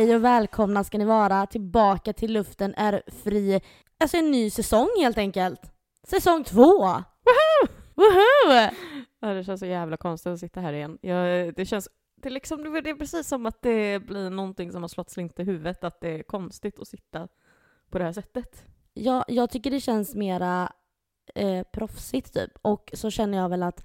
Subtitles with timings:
[0.00, 3.60] Hej och välkomna ska ni vara tillbaka till luften är fri.
[3.98, 5.72] Alltså en ny säsong helt enkelt.
[6.02, 6.78] Säsong två!
[6.82, 7.68] Woho!
[7.94, 8.70] Woho!
[9.20, 10.98] Ja, det känns så jävla konstigt att sitta här igen.
[11.02, 14.82] Jag, det känns det är, liksom, det är precis som att det blir någonting som
[14.82, 17.28] har slått slint i huvudet, att det är konstigt att sitta
[17.90, 18.64] på det här sättet.
[18.94, 20.72] Ja, jag tycker det känns mera
[21.34, 22.52] eh, proffsigt typ.
[22.62, 23.84] Och så känner jag väl att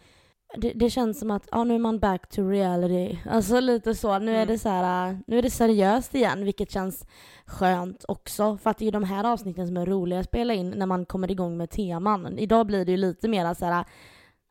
[0.58, 3.18] det, det, känns som att ja, nu är man back to reality.
[3.30, 4.20] Alltså lite så.
[4.20, 4.48] Nu är mm.
[4.48, 7.08] det så här, nu är det seriöst igen, vilket känns
[7.46, 8.58] skönt också.
[8.58, 10.86] För att det är ju de här avsnitten som är roliga att spela in när
[10.86, 12.40] man kommer igång med teman.
[12.40, 13.86] Idag blir det ju lite mer så här,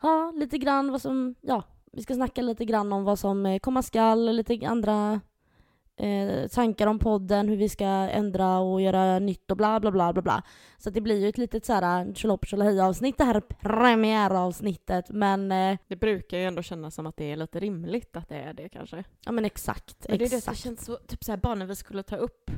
[0.03, 3.59] ja, lite grann vad som, ja, vi ska snacka lite grann om vad som eh,
[3.59, 5.21] komma skall, lite andra
[5.97, 10.13] eh, tankar om podden, hur vi ska ändra och göra nytt och bla bla bla
[10.13, 10.43] bla bla.
[10.79, 12.45] Så det blir ju ett litet såhär tjolopp
[12.83, 15.53] avsnitt det här premiäravsnittet men...
[15.53, 18.55] Eh, det brukar ju ändå kännas som att det är lite rimligt att det är
[18.55, 19.05] det kanske.
[19.25, 20.47] Ja men exakt, men det exakt.
[20.47, 22.51] Det, det känns så, typ såhär bara när vi skulle ta upp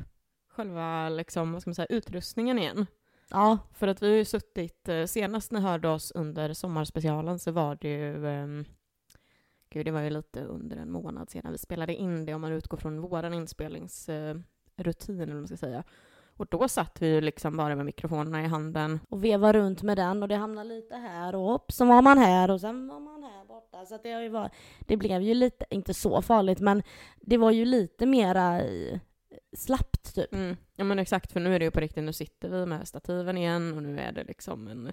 [0.57, 2.85] själva liksom, vad ska man säga, utrustningen igen.
[3.29, 3.57] Ja.
[3.73, 7.77] För att vi har ju suttit, eh, senast ni hörde oss under sommarspecialen så var
[7.81, 8.65] det ju um,
[9.69, 12.51] Gud, det var ju lite under en månad sedan vi spelade in det om man
[12.51, 15.83] utgår från vår inspelningsrutin, eller vad man ska säga.
[16.37, 18.99] Och då satt vi ju liksom bara med mikrofonerna i handen.
[19.09, 22.17] Och vevade runt med den och det hamnade lite här och upp, så var man
[22.17, 23.85] här och sen var man här borta.
[23.85, 26.83] Så det, har ju varit, det blev ju lite, inte så farligt, men
[27.21, 28.99] det var ju lite mera eh,
[29.55, 30.33] slappt typ.
[30.33, 30.55] Mm.
[30.75, 33.37] Ja men exakt, för nu är det ju på riktigt, nu sitter vi med stativen
[33.37, 34.91] igen och nu är det liksom en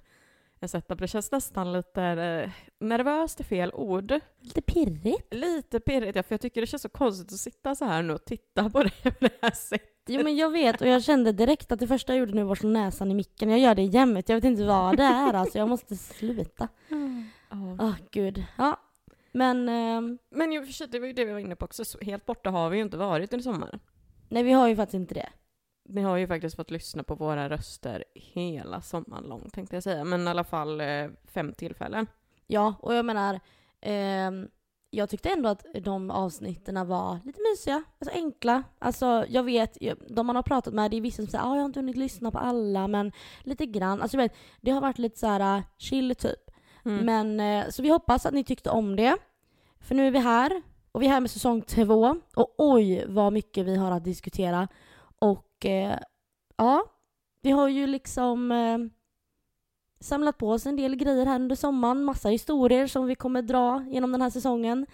[0.65, 0.99] en setup.
[0.99, 4.19] Det känns nästan lite eh, nervöst är fel ord.
[4.41, 5.33] Lite pirrigt?
[5.33, 8.13] Lite pirrigt, ja, för jag tycker det känns så konstigt att sitta så här nu
[8.13, 9.91] och titta på det på det här sättet.
[10.07, 12.51] Jo men jag vet och jag kände direkt att det första jag gjorde nu var
[12.51, 13.49] att slå näsan i micken.
[13.49, 16.67] Jag gör det jämt, jag vet inte vad det är alltså, jag måste sluta.
[16.91, 17.29] Åh mm.
[17.51, 17.89] oh.
[17.89, 18.43] oh, gud.
[18.57, 18.79] Ja,
[19.31, 19.69] men...
[19.69, 20.49] Eh, men
[20.89, 22.83] det var ju det vi var inne på också, så helt borta har vi ju
[22.83, 23.79] inte varit under sommaren.
[24.29, 25.29] Nej vi har ju faktiskt inte det.
[25.85, 30.03] Ni har ju faktiskt fått lyssna på våra röster hela sommaren lång tänkte jag säga,
[30.03, 32.07] men i alla fall eh, fem tillfällen.
[32.47, 33.39] Ja, och jag menar,
[33.81, 34.31] eh,
[34.89, 38.63] jag tyckte ändå att de avsnitten var lite mysiga, alltså enkla.
[38.79, 39.77] Alltså jag vet,
[40.09, 41.79] de man har pratat med, det är vissa som säger att ah, jag har inte
[41.79, 43.11] hunnit lyssna på alla, men
[43.43, 44.01] lite grann.
[44.01, 46.51] Alltså jag vet, det har varit lite så här uh, chill typ.
[46.85, 47.05] Mm.
[47.05, 49.17] Men, eh, så vi hoppas att ni tyckte om det.
[49.79, 52.15] För nu är vi här, och vi är här med säsong två.
[52.35, 54.67] Och oj vad mycket vi har att diskutera.
[55.19, 55.99] Och eh,
[56.57, 56.85] ja,
[57.41, 58.77] vi har ju liksom eh,
[59.99, 62.03] samlat på oss en del grejer här under sommaren.
[62.03, 64.85] Massa historier som vi kommer dra genom den här säsongen.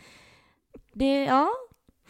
[0.93, 1.49] Det, ja.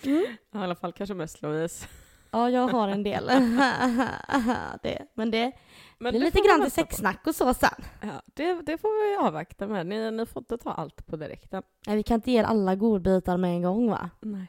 [0.03, 0.23] Mm.
[0.53, 1.87] I alla fall kanske mest Louise.
[2.31, 3.25] Ja, jag har en del.
[4.83, 5.51] det, men det,
[5.97, 7.83] men det är lite grann till sexsnack och så sen.
[8.01, 9.87] Ja, det, det får vi avvakta med.
[9.87, 11.63] Ni, ni får inte ta allt på direkten.
[11.87, 14.09] Nej, vi kan inte ge er alla godbitar med en gång va?
[14.19, 14.47] Nej.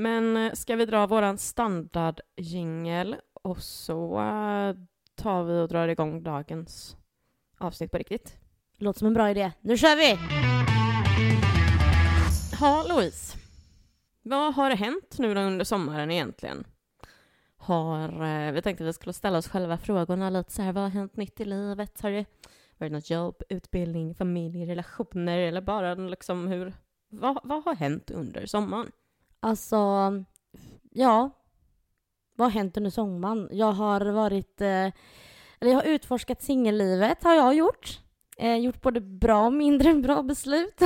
[0.00, 4.74] Men eh, ska vi dra våran standardjingel och så eh,
[5.14, 6.96] tar vi och drar igång dagens
[7.58, 8.36] avsnitt på riktigt.
[8.78, 9.52] Låter som en bra idé.
[9.60, 10.18] Nu kör vi!
[12.60, 13.38] Ja, Louise.
[14.22, 16.64] Vad har hänt nu under sommaren egentligen?
[17.56, 20.82] Har, eh, vi tänkte att vi skulle ställa oss själva frågorna lite så här, vad
[20.82, 22.00] har hänt nytt i livet?
[22.00, 22.24] Har det
[22.78, 26.72] varit något jobb, utbildning, familj, relationer eller bara liksom hur,
[27.08, 28.92] vad, vad har hänt under sommaren?
[29.40, 29.76] Alltså,
[30.90, 31.30] ja.
[32.36, 33.48] Vad har hänt under sommaren?
[33.52, 34.60] Jag har varit...
[34.60, 34.92] Eh,
[35.60, 38.00] eller jag har utforskat singellivet, har jag gjort.
[38.36, 40.80] Eh, gjort både bra och mindre bra beslut.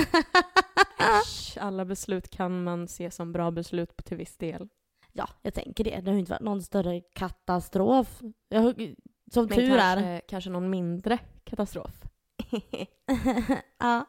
[1.61, 4.69] alla beslut kan man se som bra beslut till viss del.
[5.13, 6.01] Ja, jag tänker det.
[6.01, 8.21] Det har inte varit någon större katastrof.
[8.49, 8.95] Jag,
[9.33, 10.21] som Men tur kanske, är.
[10.29, 12.03] Kanske någon mindre katastrof.
[13.79, 14.07] ja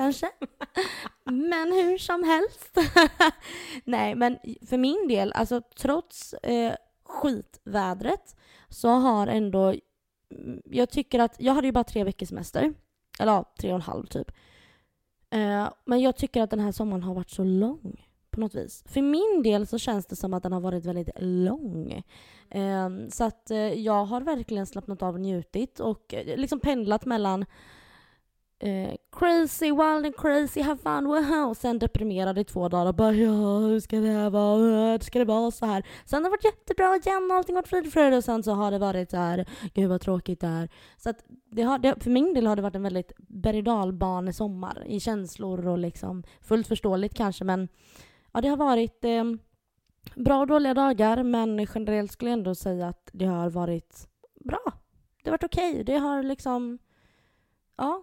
[0.00, 0.30] kanske.
[1.24, 2.78] men hur som helst.
[3.84, 6.74] Nej, men för min del, alltså trots eh,
[7.04, 8.36] skitvädret
[8.68, 9.74] så har ändå,
[10.30, 12.74] mm, jag tycker att, jag hade ju bara tre veckors semester.
[13.18, 14.30] Eller ja, tre och en halv typ.
[15.30, 18.84] Eh, men jag tycker att den här sommaren har varit så lång på något vis.
[18.86, 22.02] För min del så känns det som att den har varit väldigt lång.
[22.50, 27.04] Eh, så att eh, jag har verkligen slappnat av och njutit och eh, liksom pendlat
[27.04, 27.44] mellan
[28.60, 31.54] eh, crazy, wild and crazy, have fun, wow.
[31.54, 35.00] Sen deprimerad i två dagar och bara ja, hur ska det här vara?
[35.00, 35.86] Ska det vara så här?
[36.04, 38.52] Sen har det varit jättebra igen, allting har varit frid och fröjd och sen så
[38.52, 40.68] har det varit så här, gud vad tråkigt det är.
[40.96, 44.84] Så att det har, det, för min del har det varit en väldigt berg sommar
[44.86, 47.68] i känslor och liksom fullt förståeligt kanske men
[48.32, 49.24] ja, det har varit eh,
[50.14, 54.08] bra och dåliga dagar men generellt skulle jag ändå säga att det har varit
[54.44, 54.72] bra.
[55.22, 55.70] Det har varit okej.
[55.70, 55.82] Okay.
[55.82, 56.78] Det har liksom,
[57.76, 58.02] ja,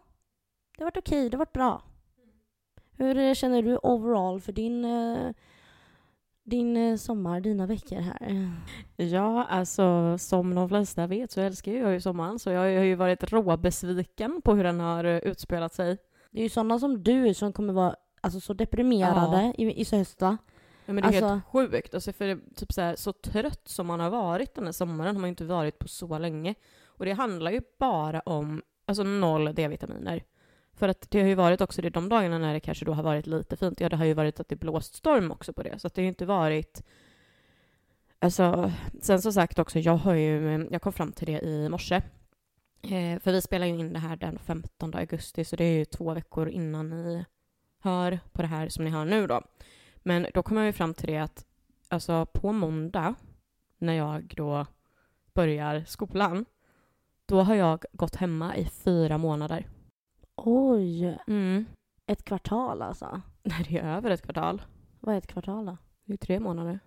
[0.77, 1.81] det har varit okej, okay, det har varit bra.
[2.97, 5.31] Hur känner du overall för din, eh,
[6.43, 8.51] din eh, sommar, dina veckor här?
[8.95, 12.95] Ja, alltså som de flesta vet så älskar jag ju sommaren så jag har ju
[12.95, 15.97] varit råbesviken på hur den har eh, utspelat sig.
[16.31, 20.21] Det är ju sådana som du som kommer vara alltså, så deprimerade i, i höst
[20.21, 20.37] va?
[20.85, 21.93] Ja, men det är Alltså- helt sjukt.
[21.93, 25.21] Alltså för typ så, här, så trött som man har varit den här sommaren har
[25.21, 26.55] man inte varit på så länge.
[26.85, 30.23] Och det handlar ju bara om alltså noll D-vitaminer.
[30.77, 33.03] För att det har ju varit också det de dagarna när det kanske då har
[33.03, 33.79] varit lite fint.
[33.79, 35.79] Ja, det har ju varit att det blåst storm också på det.
[35.79, 36.83] Så att det har ju inte varit...
[38.19, 38.71] Alltså,
[39.01, 40.67] sen som sagt också, jag har ju...
[40.71, 41.95] Jag kom fram till det i morse.
[42.81, 45.85] Eh, för vi spelar ju in det här den 15 augusti, så det är ju
[45.85, 47.25] två veckor innan ni
[47.79, 49.41] hör på det här som ni hör nu då.
[49.95, 51.45] Men då kom jag ju fram till det att
[51.87, 53.15] alltså på måndag,
[53.77, 54.65] när jag då
[55.33, 56.45] börjar skolan,
[57.25, 59.67] då har jag gått hemma i fyra månader.
[60.37, 61.65] Oj, Mm.
[62.05, 63.21] ett kvartal alltså.
[63.43, 64.61] Nej, det är över ett kvartal.
[64.99, 65.77] Vad är ett kvartal då?
[66.05, 66.79] Det är tre månader.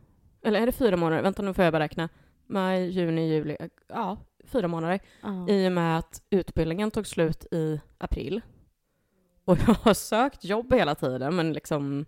[0.42, 1.22] Eller är det fyra månader?
[1.22, 2.08] Vänta, nu får jag bara räkna.
[2.46, 3.56] Maj, juni, juli.
[3.88, 5.00] Ja, fyra månader.
[5.22, 5.48] Ja.
[5.48, 8.40] I och med att utbildningen tog slut i april.
[9.44, 12.06] Och jag har sökt jobb hela tiden, men liksom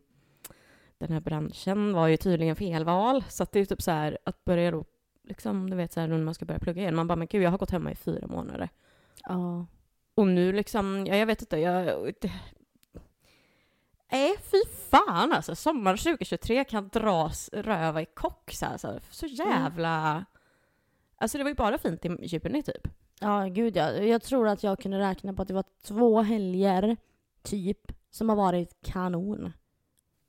[0.98, 3.24] den här branschen var ju tydligen felval.
[3.28, 4.84] Så att det är typ så här att börja då,
[5.24, 6.94] liksom, du vet så här när man ska börja plugga igen.
[6.94, 8.68] Man bara, men gud, jag har gått hemma i fyra månader.
[9.28, 9.66] ja.
[10.14, 12.12] Och nu liksom, ja, jag vet inte, jag...
[12.20, 12.32] Det,
[14.12, 15.54] Nej, fy fan alltså.
[15.54, 18.76] Sommaren 2023 kan dras röva i kock så här.
[18.76, 19.02] Så, här.
[19.10, 20.24] så jävla...
[21.16, 22.88] Alltså det var ju bara fint i juni typ.
[23.20, 23.92] Ja, gud ja.
[23.92, 26.96] Jag tror att jag kunde räkna på att det var två helger,
[27.42, 29.52] typ, som har varit kanon.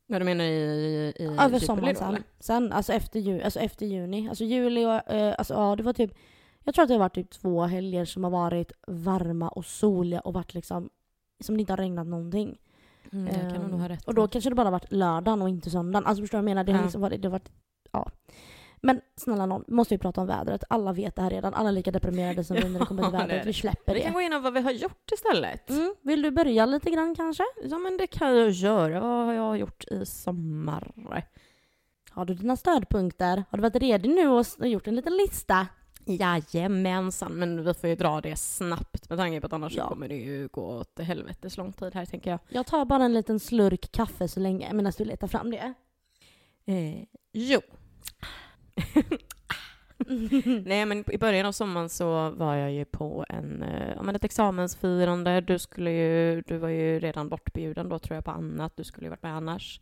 [0.08, 2.24] Ja, du menar i, i, Över sommaren sen.
[2.40, 4.30] Sen, alltså efter, ju, alltså efter juni.
[4.30, 6.12] Alltså juli och, eh, alltså ja, det var typ,
[6.64, 10.20] jag tror att det har varit typ två helger som har varit varma och soliga
[10.20, 10.90] och varit liksom,
[11.40, 12.58] som det inte har regnat någonting.
[13.12, 14.08] Mm, jag kan Ehm, nog ha rätt.
[14.08, 16.06] Och då kanske det bara varit lördagen och inte söndagen.
[16.06, 16.64] Alltså förstår du vad jag menar?
[16.64, 16.84] Det har Ja.
[16.84, 17.52] liksom varit, det har varit,
[17.92, 18.12] ja.
[18.86, 20.64] Men snälla någon, vi måste ju prata om vädret.
[20.70, 21.54] Alla vet det här redan.
[21.54, 23.44] Alla är lika deprimerade som vi när det kommer till det vädret.
[23.44, 23.48] det.
[23.48, 24.30] Vi släpper Vi kan det.
[24.30, 25.70] gå och vad vi har gjort istället.
[25.70, 25.96] Mm.
[26.02, 27.44] Vill du börja lite grann kanske?
[27.64, 29.00] Ja, men det kan jag göra.
[29.00, 30.92] Vad har jag gjort i sommar?
[32.12, 33.44] Har du dina stödpunkter?
[33.50, 35.68] Har du varit redo nu och gjort en liten lista?
[36.06, 39.88] Jajamensan, men vi får ju dra det snabbt med tanke på att annars Ja.
[39.90, 42.40] kommer det ju gå åt helvetes lång tid här tänker jag.
[42.50, 45.74] Jag tar bara en liten slurk kaffe så länge medan du letar fram det.
[46.66, 47.04] Eh,
[47.34, 47.62] jo.
[50.66, 54.16] Nej men i början av sommaren så var jag ju på en, eh, ja, men
[54.16, 55.42] ett examensfirande.
[55.42, 58.78] Du, skulle ju, du var ju redan bortbjuden då tror jag på annat.
[58.78, 59.82] Du skulle ju varit med annars.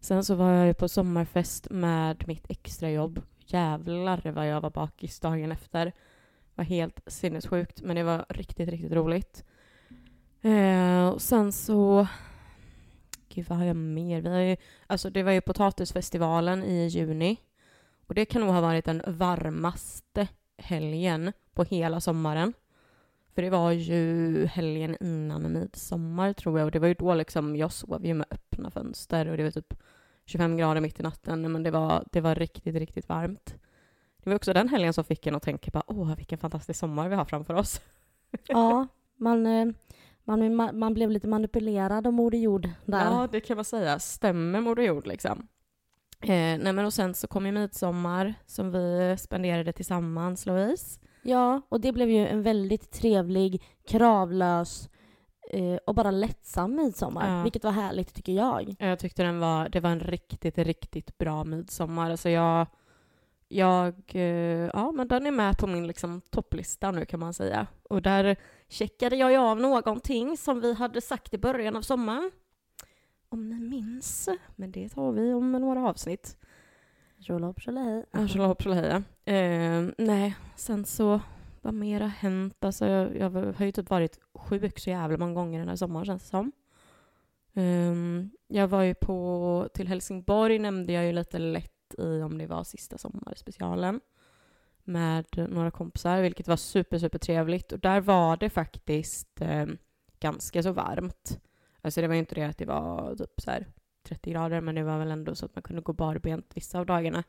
[0.00, 3.20] Sen så var jag ju på sommarfest med mitt extrajobb.
[3.50, 5.86] Jävlar vad jag var bakis dagen efter.
[5.86, 5.92] Det
[6.54, 9.44] var helt sinnessjukt men det var riktigt, riktigt roligt.
[10.42, 12.06] Eh, och sen så...
[13.28, 14.20] Gud, vad har jag mer?
[14.20, 14.56] Vi har ju,
[14.86, 17.36] alltså det var ju potatisfestivalen i juni.
[18.06, 20.28] Och det kan nog ha varit den varmaste
[20.58, 22.52] helgen på hela sommaren.
[23.34, 26.66] För det var ju helgen innan midsommar tror jag.
[26.66, 29.50] Och det var ju då liksom, jag sov ju med öppna fönster och det var
[29.50, 29.74] typ
[30.28, 31.52] 25 grader mitt i natten.
[31.52, 33.54] Men det var, det var riktigt, riktigt varmt.
[34.22, 37.08] Det var också den helgen som fick en att tänka på, åh vilken fantastisk sommar
[37.08, 37.80] vi har framför oss.
[38.48, 38.86] Ja,
[39.16, 39.66] man, eh,
[40.24, 43.04] man, man, man blev lite manipulerad av Moder Jord där.
[43.04, 43.98] Ja, det kan man säga.
[43.98, 45.48] Stämmer Moder Jord liksom.
[46.20, 51.00] Eh, nej men och sen så kom ju midsommar som vi spenderade tillsammans, Louise.
[51.22, 54.97] Ja, och det blev ju en väldigt trevlig, kravlös eh,
[55.86, 57.36] och bara lättsam midsommar.
[57.36, 57.42] Ja.
[57.42, 58.76] Vilket var härligt tycker jag.
[58.78, 62.10] Jag tyckte den var, det var en riktigt, riktigt bra midsommar.
[62.10, 62.66] Alltså jag,
[63.48, 67.66] jag, eh, ja men den är med på min liksom topplista nu kan man säga.
[67.82, 68.36] Och där
[68.68, 72.30] checkade jag ju av någonting som vi hade sagt i början av sommaren.
[73.28, 76.36] Om ni minns, men det tar vi om några avsnitt.
[77.20, 78.04] Tjolahopp tjolahej.
[78.10, 79.02] Ja, tjolahopp tjolahej.
[79.24, 81.20] Eh, nej, sen så,
[81.68, 82.64] vad mer har hänt?
[82.64, 86.06] Alltså, jag, jag har ju typ varit sjuk så jävla många gånger den här sommaren
[86.06, 86.52] känns det som.
[87.54, 92.46] Um, jag var ju på, till Helsingborg nämnde jag ju lite lätt i om det
[92.46, 94.00] var sista sommarspecialen
[94.84, 97.72] med några kompisar, vilket var super, super trevligt.
[97.72, 99.66] Och där var det faktiskt eh,
[100.20, 101.40] ganska så varmt.
[101.80, 103.66] Alltså det var ju inte det att det var typ så här
[104.02, 106.86] 30 grader, men det var väl ändå så att man kunde gå barbent vissa av
[106.86, 107.24] dagarna.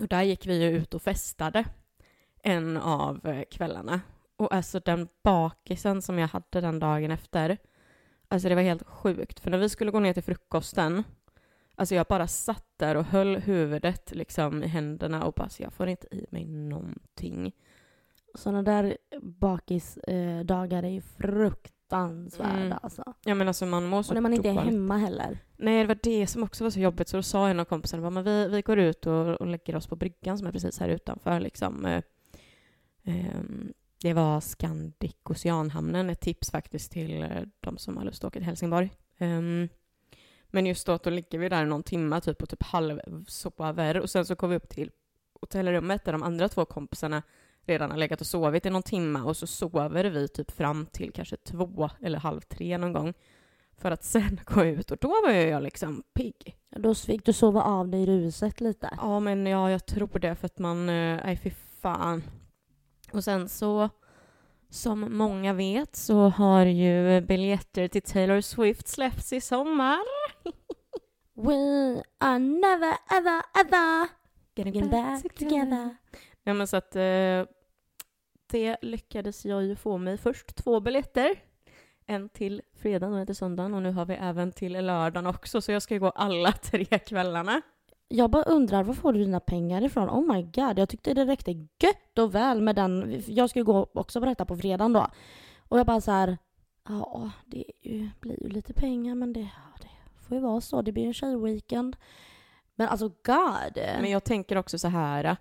[0.00, 1.64] Och där gick vi ju ut och festade
[2.42, 4.00] en av eh, kvällarna.
[4.36, 7.58] Och alltså den bakisen som jag hade den dagen efter,
[8.28, 9.40] alltså det var helt sjukt.
[9.40, 11.04] För när vi skulle gå ner till frukosten,
[11.74, 15.72] alltså jag bara satt där och höll huvudet liksom i händerna och bara, alltså jag
[15.72, 17.52] får inte i mig någonting.
[18.34, 22.78] Sådana där bakisdagar är ju fruktansvärda Mm.
[22.82, 23.14] alltså.
[23.24, 25.38] Ja men alltså man mår så Och när man inte är hemma heller.
[25.56, 27.08] Nej, det var det som också var så jobbigt.
[27.08, 29.96] Så då sa en av kompisarna vi, vi går ut och, och lägger oss på
[29.96, 31.40] bryggan som är precis här utanför.
[31.40, 31.86] Liksom.
[33.08, 33.72] Eh, ehm,
[34.02, 38.38] det var Scandic Oceanhamnen, ett tips faktiskt till eh, de som har lust att åka
[38.38, 38.90] till Helsingborg.
[39.18, 39.68] Ehm,
[40.46, 44.26] men just då, då ligger vi där någon timme typ och typ halvsover och sen
[44.26, 44.90] så kommer vi upp till
[45.40, 47.22] hotellrummet där de andra två kompisarna
[47.62, 51.12] redan har legat och sovit i någon timme och så sover vi typ fram till
[51.12, 53.14] kanske två eller halv tre någon gång
[53.76, 56.56] för att sen gå ut och då var jag liksom pigg.
[56.70, 58.90] Då fick du sova av dig i ruset lite.
[58.96, 61.50] Ja men ja, jag tror det för att man, eh, nej fy
[61.80, 62.22] fan.
[63.12, 63.88] Och sen så,
[64.70, 69.98] som många vet så har ju biljetter till Taylor Swift släppts i sommar.
[71.34, 74.08] We are never ever ever
[74.54, 75.96] getting back together.
[76.44, 77.44] Ja men så att eh,
[78.50, 81.42] det lyckades jag ju få mig först två biljetter.
[82.06, 85.60] En till fredagen och en till söndagen och nu har vi även till lördagen också
[85.60, 87.62] så jag ska ju gå alla tre kvällarna.
[88.08, 90.10] Jag bara undrar, var får du dina pengar ifrån?
[90.10, 93.22] Oh my god, jag tyckte det räckte gött och väl med den.
[93.26, 95.06] Jag ska ju gå också på detta på fredagen då.
[95.68, 96.38] Och jag bara så här,
[96.88, 100.82] ja, det ju, blir ju lite pengar men det, ja, det får ju vara så.
[100.82, 101.96] Det blir ju en tjejweekend.
[102.74, 103.76] Men alltså god.
[104.00, 105.36] Men jag tänker också så här,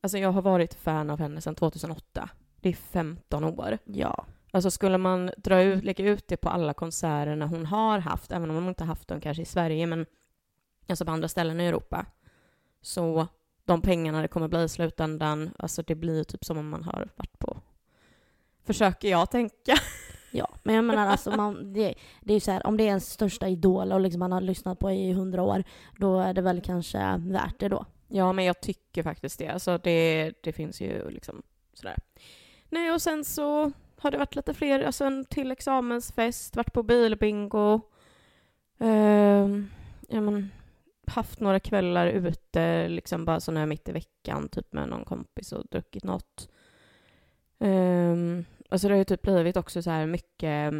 [0.00, 2.28] alltså jag har varit fan av henne sedan 2008.
[2.60, 3.78] Det är 15 år.
[3.84, 4.26] Ja.
[4.50, 8.50] Alltså skulle man dra ut, lägga ut det på alla konserterna hon har haft, även
[8.50, 10.06] om hon inte haft dem kanske i Sverige, men
[10.88, 12.06] alltså på andra ställen i Europa,
[12.80, 13.26] så
[13.64, 17.08] de pengarna det kommer bli i slutändan, alltså det blir typ som om man har
[17.16, 17.60] varit på,
[18.64, 19.74] försöker jag tänka.
[20.30, 22.86] Ja, men jag menar alltså man, det, det är ju så här, om det är
[22.88, 25.64] ens största idol och liksom man har lyssnat på i hundra år,
[25.98, 27.84] då är det väl kanske värt det då.
[28.08, 29.48] Ja, men jag tycker faktiskt det.
[29.48, 31.96] Alltså det, det finns ju liksom sådär.
[32.68, 36.82] Nej, och sen så har det varit lite fler, alltså en till examensfest, varit på
[36.82, 37.80] bilbingo.
[38.78, 39.70] Ehm,
[40.08, 40.50] ja, men,
[41.08, 45.52] haft några kvällar ute, liksom bara sådana här mitt i veckan, typ med någon kompis
[45.52, 46.48] och druckit något.
[47.58, 50.74] Um, alltså det har ju typ blivit också så här mycket,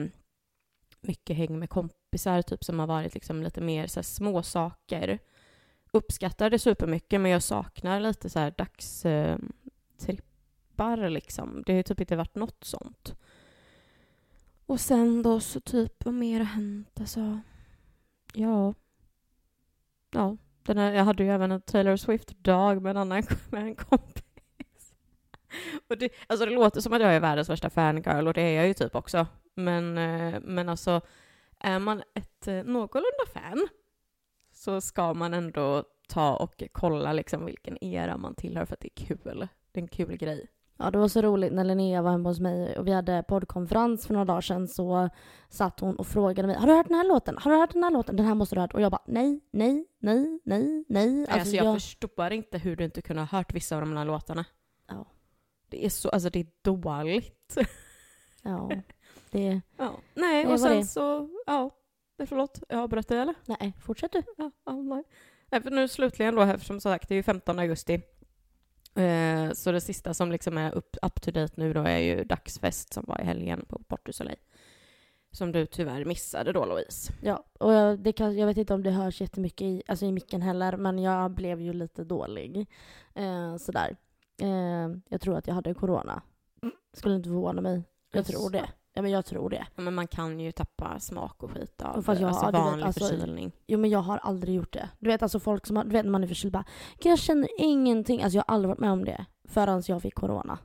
[1.00, 5.18] mycket häng med kompisar, typ som har varit liksom lite mer så här små saker
[5.96, 9.38] uppskattar det supermycket men jag saknar lite så här dagstrippar
[10.98, 11.62] ehm, liksom.
[11.66, 13.14] Det har typ inte varit något sånt.
[14.66, 17.00] Och sen då så typ, vad mer har hänt?
[17.00, 17.40] Alltså,
[18.34, 18.74] ja.
[20.16, 23.74] Ja, den här, jag hade ju även en Taylor Swift-dag med en annan med en
[23.74, 24.94] kompis.
[25.88, 28.56] Och det, alltså det låter som att jag är världens värsta fangirl och det är
[28.56, 29.26] jag ju typ också.
[29.54, 31.00] Men, eh, men alltså,
[31.58, 33.68] är man ett eh, någorlunda fan
[34.52, 39.00] så ska man ändå ta och kolla liksom vilken era man tillhör för att det
[39.00, 39.48] är kul.
[39.72, 40.46] Det är en kul grej.
[40.78, 44.06] Ja, det var så roligt när Linnea var hemma hos mig och vi hade poddkonferens
[44.06, 45.08] för några dagar sedan så
[45.48, 47.38] satt hon och frågade mig Har du hört den här låten?
[47.38, 48.16] Har du hört den här låten?
[48.16, 48.74] Den här måste du ha hört.
[48.74, 51.26] Och jag bara nej, nej, nej, nej, nej.
[51.28, 54.44] Alltså, jag, förstår inte hur du inte kunde ha hört vissa av de här låtarna.
[54.88, 55.06] Ja.
[55.68, 57.56] Det är så, alltså det är dåligt.
[58.42, 58.70] Ja,
[59.30, 59.60] det...
[59.76, 59.92] Ja.
[60.14, 60.84] Nej, Det och sen det.
[60.84, 61.70] så, ja.
[62.26, 63.34] Förlåt, jag avbröt dig eller?
[63.44, 64.22] Nej, fortsätt du.
[64.36, 65.04] Ja, ja, nej.
[65.50, 65.62] nej.
[65.62, 68.02] För nu slutligen då, eftersom som sagt det är ju 15 augusti.
[68.96, 72.24] Eh, så det sista som liksom är up, up to date nu då är ju
[72.24, 74.38] dagsfest som var i helgen på Port du Soleil.
[75.30, 77.12] Som du tyvärr missade då Louise.
[77.22, 80.12] Ja, och jag, det kan, jag vet inte om det hörs jättemycket i, alltså i
[80.12, 82.66] micken heller, men jag blev ju lite dålig.
[83.14, 83.96] Eh, sådär.
[84.42, 86.22] Eh, jag tror att jag hade corona.
[86.92, 87.82] Skulle inte förvåna mig.
[88.12, 88.68] Jag tror det.
[88.96, 89.66] Ja, men jag tror det.
[89.76, 92.58] Ja, men man kan ju tappa smak och skit av Fast jag- alltså, ja, du
[92.58, 93.52] vet, vanlig alltså- förkylning.
[93.66, 94.88] Jo, men jag har aldrig gjort det.
[94.98, 96.64] Du vet alltså folk som har, du vet när man är förkyld bara,
[97.02, 98.22] "Gud, jag känner ingenting.
[98.22, 100.58] Alltså jag har aldrig varit med om det förrän jag fick corona.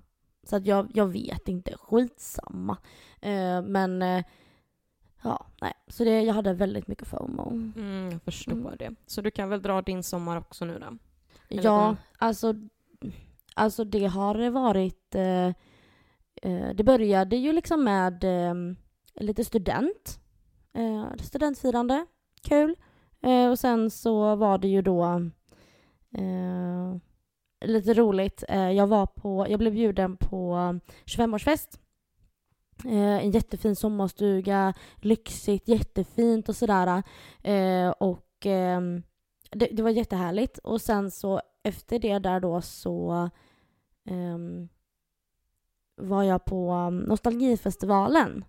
[0.43, 2.77] Så att jag, jag vet inte, skitsamma.
[3.21, 4.23] Eh, men eh,
[5.23, 5.73] ja, nej.
[5.87, 7.49] Så det, jag hade väldigt mycket FOMO.
[7.49, 8.75] Mm, jag förstår Mm.
[8.79, 8.95] det.
[9.05, 10.97] Så du kan väl dra din sommar också nu då?
[11.49, 12.53] Eller Ja, alltså,
[13.55, 15.15] alltså det har varit...
[15.15, 15.51] Eh,
[16.41, 18.53] Eh, det började ju liksom med eh,
[19.15, 20.19] lite student.
[20.73, 22.05] Eh, studentfirande.
[22.41, 22.75] Kul.
[23.21, 25.03] Eh, och sen så var det ju då
[26.17, 26.95] eh,
[27.65, 28.43] lite roligt.
[28.49, 30.55] Eh, jag, var på, jag blev bjuden på
[31.05, 31.79] 25-årsfest.
[32.85, 37.03] Eh, en jättefin sommarstuga, lyxigt, jättefint och sådär.
[37.43, 39.03] Eh, och ehm,
[39.51, 40.57] det, det var jättehärligt.
[40.57, 43.29] Och sen så efter det där då så
[44.05, 44.69] ehm,
[46.01, 48.45] var jag på um, Nostalgifestivalen.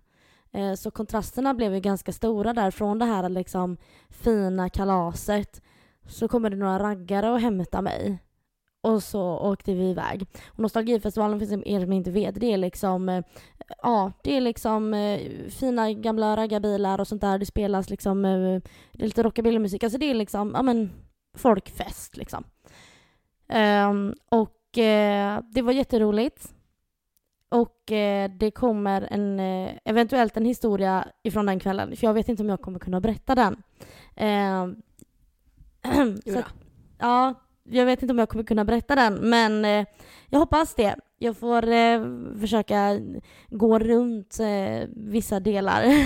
[0.51, 2.71] Eh, så kontrasterna blev ju ganska stora där.
[2.71, 3.77] Från det här liksom
[4.09, 5.61] fina kalaset
[6.07, 8.19] så kommer det några raggare och hämtar mig.
[8.81, 10.27] Och så åkte vi iväg.
[10.47, 13.23] Och Nostalgifestivalen, för er som inte vet, det är liksom eh,
[13.81, 15.19] Ja, det är liksom eh,
[15.49, 17.37] fina gamla raggarbilar och sånt där.
[17.37, 19.83] Det spelas liksom eh, det är lite rockabillymusik.
[19.83, 20.91] Alltså det är liksom, ja men
[21.37, 22.43] folkfest liksom.
[23.89, 26.52] Um, och eh, det var jätteroligt.
[27.53, 32.29] Och eh, det kommer en, eh, eventuellt en historia ifrån den kvällen, för jag vet
[32.29, 33.63] inte om jag kommer kunna berätta den.
[36.25, 36.53] Så att,
[36.99, 37.33] ja,
[37.63, 39.85] jag vet inte om jag kommer kunna berätta den, men eh,
[40.29, 40.95] jag hoppas det.
[41.17, 42.01] Jag får eh,
[42.39, 42.99] försöka
[43.49, 45.83] gå runt eh, vissa delar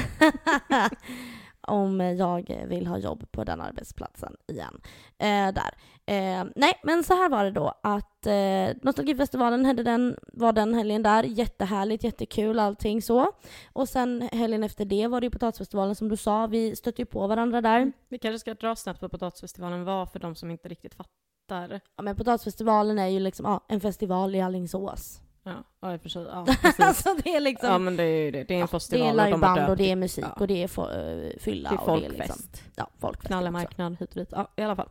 [1.67, 4.81] om jag vill ha jobb på den arbetsplatsen igen.
[5.17, 5.73] Eh, där.
[6.05, 10.73] Eh, nej, men så här var det då att eh, Nostalgifestivalen hade den, var den
[10.73, 11.23] helgen där.
[11.23, 13.31] Jättehärligt, jättekul allting så.
[13.73, 16.47] Och sen helgen efter det var det ju Potatisfestivalen som du sa.
[16.47, 17.91] Vi stötte ju på varandra där.
[18.09, 21.79] Vi kanske ska dra snabbt vad Potatisfestivalen var för de som inte riktigt fattar.
[21.95, 25.21] Ja, men Potatisfestivalen är ju liksom ja, en festival i Alingsås.
[25.47, 26.23] Ja, ja i och för sig.
[26.23, 26.45] Ja,
[26.85, 27.69] alltså det är liksom...
[27.69, 28.43] ja, men det är ju det.
[28.43, 30.33] Det är en Ja, festival det är och liveband och döpt det är musik ja.
[30.39, 32.63] och det är få, eh, fylla Det är och det är liksom, folkfest.
[32.75, 33.27] ja, folkfest.
[33.27, 33.51] Knalla också.
[33.51, 34.29] marknad hit och dit.
[34.31, 34.89] Ja, i alla fall.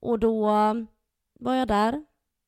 [0.00, 0.44] Och då
[1.40, 2.04] var jag där,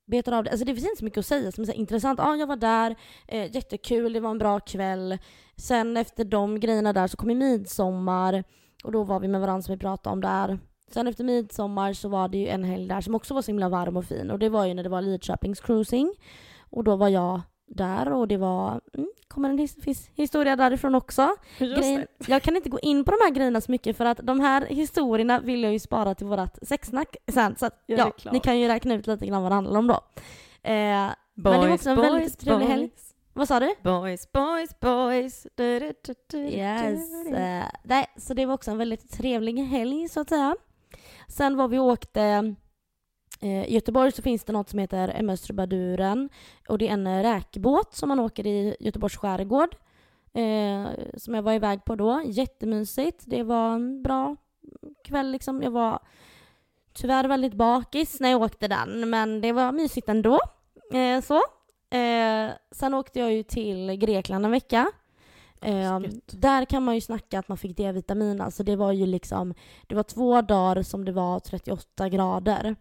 [0.06, 0.50] betade av det.
[0.50, 2.18] Alltså det finns inte så mycket att säga som är intressant.
[2.18, 2.97] Ja, jag var där,
[3.28, 5.18] eh, jättekul, det var en bra kväll.
[5.56, 8.45] Sen efter de grejerna där så kom ju midsommar
[8.85, 10.59] och då var vi med varandra som vi pratade om där.
[10.90, 13.68] Sen efter midsommar så var det ju en helg där som också var så himla
[13.68, 16.14] varm och fin och det var ju när det var Lidköpings cruising.
[16.71, 20.95] Och då var jag där och det var, mm, kommer en his- his- historia därifrån
[20.95, 21.29] också.
[21.59, 24.41] Grejen, jag kan inte gå in på de här grejerna så mycket för att de
[24.41, 27.57] här historierna vill jag ju spara till vårat sexsnack sen.
[27.57, 29.87] Så att, Ja, ja, ni kan ju räkna ut lite grann vad det handlar om
[29.87, 29.95] då.
[29.95, 32.91] Eh, men det var också en väldigt trevlig helg.
[33.33, 33.75] Vad sa du?
[33.83, 35.47] Boys, boys, boys.
[35.55, 35.95] Du, du,
[36.31, 37.27] du, Yes.
[37.27, 40.57] Eh, nej, så det var också en väldigt trevlig helg så att säga.
[41.29, 42.55] Sen var vi och åkte
[43.40, 46.28] i Göteborg så finns det något som heter MS Trubaduren
[46.69, 49.76] och det är en eh, räkbåt som man åker i Göteborgs skärgård.
[50.33, 52.23] Eh, som jag var iväg på då.
[52.26, 53.25] Jättemysigt.
[53.26, 54.37] Det var en bra
[55.04, 55.63] kväll liksom.
[55.63, 55.99] Jag var
[56.93, 60.41] tyvärr väldigt bakis när jag åkte den men det var mysigt ändå.
[60.93, 61.37] Eh, så.
[61.97, 64.93] Eh, sen åkte jag ju till Grekland en vecka.
[65.63, 68.41] Eh, där kan man ju snacka att man fick D-vitamin.
[68.41, 69.54] Alltså det var ju liksom,
[69.87, 72.76] det var två dagar som det var 38 grader.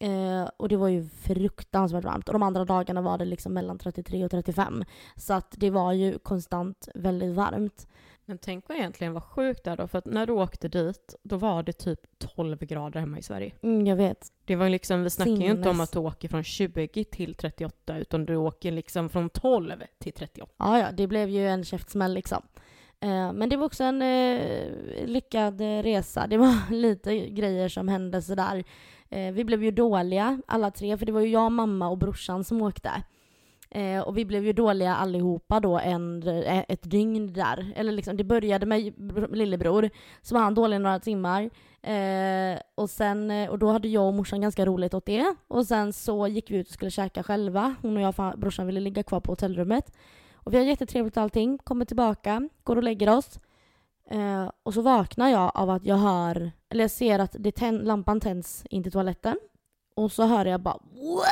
[0.00, 2.28] Eh, och det var ju fruktansvärt varmt.
[2.28, 4.84] Och de andra dagarna var det liksom mellan 33 och 35.
[5.16, 7.86] Så att det var ju konstant väldigt varmt.
[8.24, 11.36] Men tänk vad egentligen var sjukt där då, för att när du åkte dit, då
[11.36, 13.52] var det typ 12 grader hemma i Sverige.
[13.62, 14.32] Mm, jag vet.
[14.44, 15.88] Det var liksom, vi snackar ju inte om Sinnes.
[15.88, 20.52] att du åker från 20 till 38, utan du åker liksom från 12 till 38.
[20.56, 22.42] Ja, ja, det blev ju en käftsmäll liksom.
[23.00, 26.26] Eh, men det var också en eh, lyckad eh, resa.
[26.26, 28.64] Det var lite grejer som hände sådär.
[29.12, 32.44] Eh, vi blev ju dåliga alla tre, för det var ju jag, mamma och brorsan
[32.44, 32.90] som åkte.
[33.70, 36.22] Eh, och vi blev ju dåliga allihopa då en,
[36.68, 37.72] ett dygn där.
[37.76, 38.92] Eller liksom, det började med
[39.36, 39.90] lillebror,
[40.22, 41.50] så var han dålig några timmar.
[41.82, 45.34] Eh, och, sen, eh, och då hade jag och morsan ganska roligt åt det.
[45.48, 47.74] Och sen så gick vi ut och skulle käka själva.
[47.82, 49.92] Hon och jag, och brorsan ville ligga kvar på hotellrummet.
[50.34, 53.38] Och vi har jättetrevligt och allting, kommer tillbaka, går och lägger oss.
[54.12, 57.82] Eh, och så vaknar jag av att jag hör, eller jag ser att det tän-
[57.82, 59.36] lampan tänds in till toaletten.
[59.96, 61.24] Och så hör jag bara "Wah!"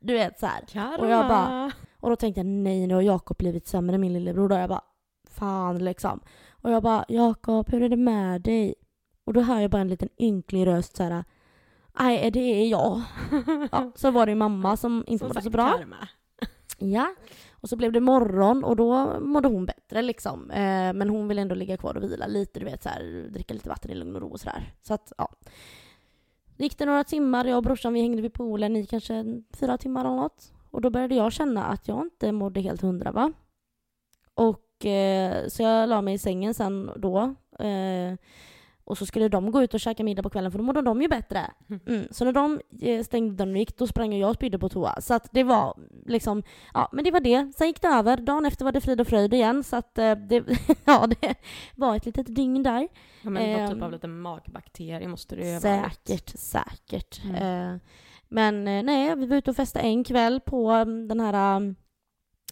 [0.00, 0.64] du vet så här.
[1.00, 4.12] Och jag bara- Och då tänkte jag nej nu har Jakob blivit sämre än min
[4.12, 4.48] lillebror.
[4.48, 4.84] Då jag bara
[5.30, 6.20] fan liksom.
[6.50, 8.74] Och jag bara Jakob hur är det med dig?
[9.24, 11.24] Och då hör jag bara en liten ynklig röst så här.
[12.00, 13.02] Nej det är jag.
[13.72, 15.70] Ja, så var det ju mamma som inte mådde så bra.
[15.78, 16.08] Karma.
[16.78, 17.14] Ja.
[17.62, 20.50] Och så blev det morgon och då mådde hon bättre liksom.
[20.50, 23.54] Eh, men hon ville ändå ligga kvar och vila lite, du vet så här, dricka
[23.54, 24.74] lite vatten i lugn och ro och sådär.
[24.82, 25.28] Så att ja.
[26.56, 30.04] Gick det några timmar, jag och brorsan vi hängde vid poolen i kanske fyra timmar
[30.04, 30.52] eller något.
[30.70, 33.32] Och då började jag känna att jag inte mådde helt hundra va.
[34.34, 37.34] Och eh, så jag la mig i sängen sen då.
[37.58, 38.14] Eh,
[38.92, 41.02] och så skulle de gå ut och käka middag på kvällen för då mådde de
[41.02, 41.50] ju bättre.
[41.86, 42.06] Mm.
[42.10, 45.00] Så när de eh, stängde dörren och gick då sprang jag och spydde på toa.
[45.00, 45.76] Så att det var
[46.06, 46.42] liksom,
[46.74, 47.52] ja men det var det.
[47.56, 48.16] Sen gick det över.
[48.16, 49.64] Dagen efter var det frid och fröjd igen.
[49.64, 50.44] Så att eh, det,
[50.84, 51.34] ja, det
[51.76, 52.88] var ett litet dygn där.
[53.22, 55.60] Ja, men något typ Ehm, av lite magbakterie måste det ju.
[55.60, 57.24] Säkert, säkert.
[57.24, 57.34] Mm.
[57.74, 57.80] Eh,
[58.28, 61.76] men nej, vi var ute och festade en kväll på mm, den här, mm,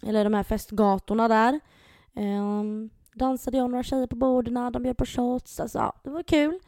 [0.03, 1.59] eller de här festgatorna där.
[2.15, 2.63] Eh,
[3.13, 5.59] dansade jag och några tjejer på borden, de bjöd på shots.
[5.59, 6.59] Alltså, ja, det var kul.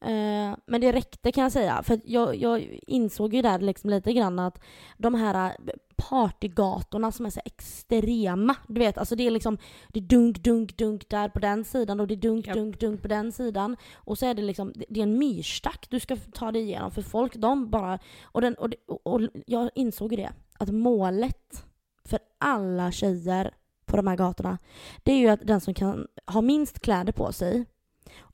[0.00, 4.12] Eh, men det räckte kan jag säga, för jag, jag insåg ju där liksom lite
[4.12, 4.60] grann att
[4.96, 5.56] de här
[5.96, 9.58] partygatorna som är så extrema, du vet, alltså det är liksom
[9.88, 12.56] det är dunk, dunk, dunk där på den sidan och det är dunk, Japp.
[12.56, 13.76] dunk, dunk på den sidan.
[13.94, 17.02] Och så är det liksom, det är en myrstack du ska ta dig igenom för
[17.02, 21.64] folk de bara, och, den, och, och, och jag insåg ju det, att målet
[22.04, 23.54] för alla tjejer
[23.90, 24.58] på de här gatorna,
[25.02, 27.64] det är ju att den som kan ha minst kläder på sig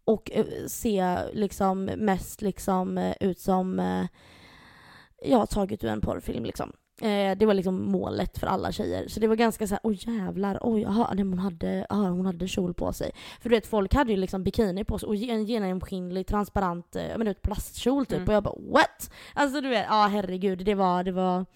[0.05, 4.07] och eh, se liksom mest liksom eh, ut som eh,
[5.23, 6.73] ja, taget ur en porrfilm liksom.
[7.01, 9.09] Eh, det var liksom målet för alla tjejer.
[9.09, 12.49] Så det var ganska så här, oj jävlar, oj, nej, hon, hade, aha, hon hade
[12.49, 13.11] kjol på sig.
[13.41, 17.07] För du vet, folk hade ju liksom bikini på sig och en genomskinlig transparent, eh,
[17.07, 18.17] jag menar, plastkjol typ.
[18.17, 18.29] Mm.
[18.29, 19.11] Och jag bara what?
[19.35, 21.47] Alltså du vet, ja herregud, det var, det var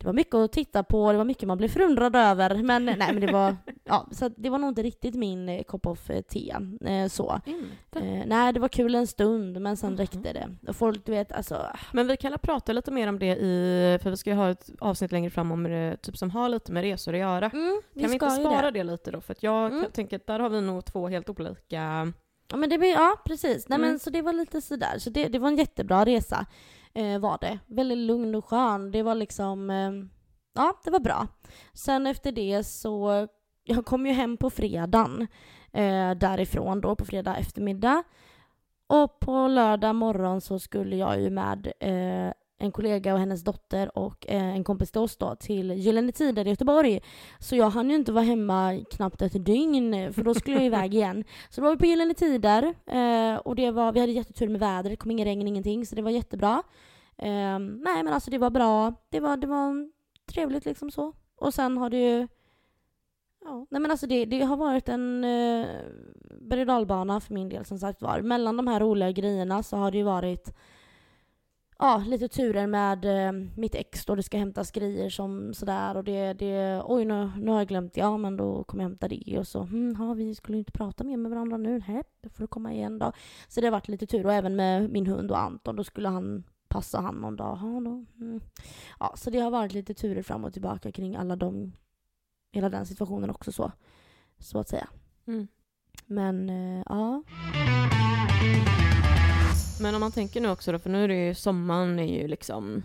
[0.00, 2.54] det var mycket att titta på, det var mycket man blev förundrad över.
[2.62, 5.86] Men nej men det var, ja, så det var nog inte riktigt min eh, kopp
[5.86, 6.54] of eh, te.
[6.84, 7.40] Eh, så.
[7.46, 7.98] Inte.
[8.08, 9.98] Eh, nej, det var kul en stund men sen Mhm.
[9.98, 10.56] räckte det.
[10.68, 11.66] Och folk, du vet, alltså...
[11.92, 14.70] Men vi kan prata lite mer om det i, för vi ska ju ha ett
[14.78, 17.46] avsnitt längre fram om det, typ som har lite med resor att göra.
[17.50, 18.78] Mm, vi kan vi inte spara det.
[18.78, 18.84] det.
[18.84, 19.20] lite då?
[19.20, 19.84] För att jag Mm.
[19.92, 22.12] tänker att där har vi nog två helt olika...
[22.52, 23.68] Ja, men det ja precis.
[23.68, 23.88] Nej, Mm.
[23.90, 24.98] men, så det var lite sådär.
[24.98, 26.46] Så det, det var en jättebra resa.
[26.94, 27.58] Eh, var det.
[27.66, 28.90] Väldigt lugn och skön.
[28.90, 29.70] Det var liksom...
[29.70, 29.92] Eh,
[30.54, 31.26] ja, det var bra.
[31.72, 33.28] Sen efter det så...
[33.64, 35.26] Jag kom ju hem på fredagen
[35.72, 38.02] eh, därifrån då, på fredag eftermiddag.
[38.86, 43.98] Och på lördag morgon så skulle jag ju med eh, en kollega och hennes dotter
[43.98, 47.00] och eh, en kompis till oss då till Gyllene Tider i Göteborg.
[47.38, 50.94] Så jag hann ju inte vara hemma knappt ett dygn för då skulle jag iväg
[50.94, 51.24] igen.
[51.50, 54.60] Så då var vi på Gyllene Tider eh, och det var, vi hade jättetur med
[54.60, 56.62] vädret, det kom ingen regn, ingenting så det var jättebra.
[57.16, 59.90] Eh, nej men alltså det var bra, det var, det var
[60.32, 61.12] trevligt liksom så.
[61.36, 62.28] Och sen har det ju
[63.44, 65.66] Ja, nej men alltså det, det har varit en eh,
[66.40, 68.20] berg och dalbana för min del som sagt var.
[68.20, 70.54] Mellan de här roliga grejerna så har det ju varit
[71.80, 76.04] ja, lite turer med eh, mitt ex då det ska hämtas grejer som sådär och
[76.04, 79.38] det, det oj nu, nu har jag glömt, ja men då kommer jag hämta det
[79.38, 82.42] och så, hm, ja vi skulle inte prata mer med varandra nu, nej, då får
[82.42, 83.12] du komma igen då.
[83.48, 86.08] Så det har varit lite tur och även med min hund och Anton, då skulle
[86.08, 87.58] han passa han någon dag.
[87.62, 88.40] Ja, då, mm.
[89.00, 91.72] ja, så det har varit lite turer fram och tillbaka kring alla de,
[92.52, 93.72] hela den situationen också så,
[94.38, 94.88] så att säga.
[95.26, 95.48] Mm.
[96.06, 97.22] Men eh, ja.
[99.80, 102.28] Men om man tänker nu också då, för nu är det ju sommaren är ju
[102.28, 102.82] liksom...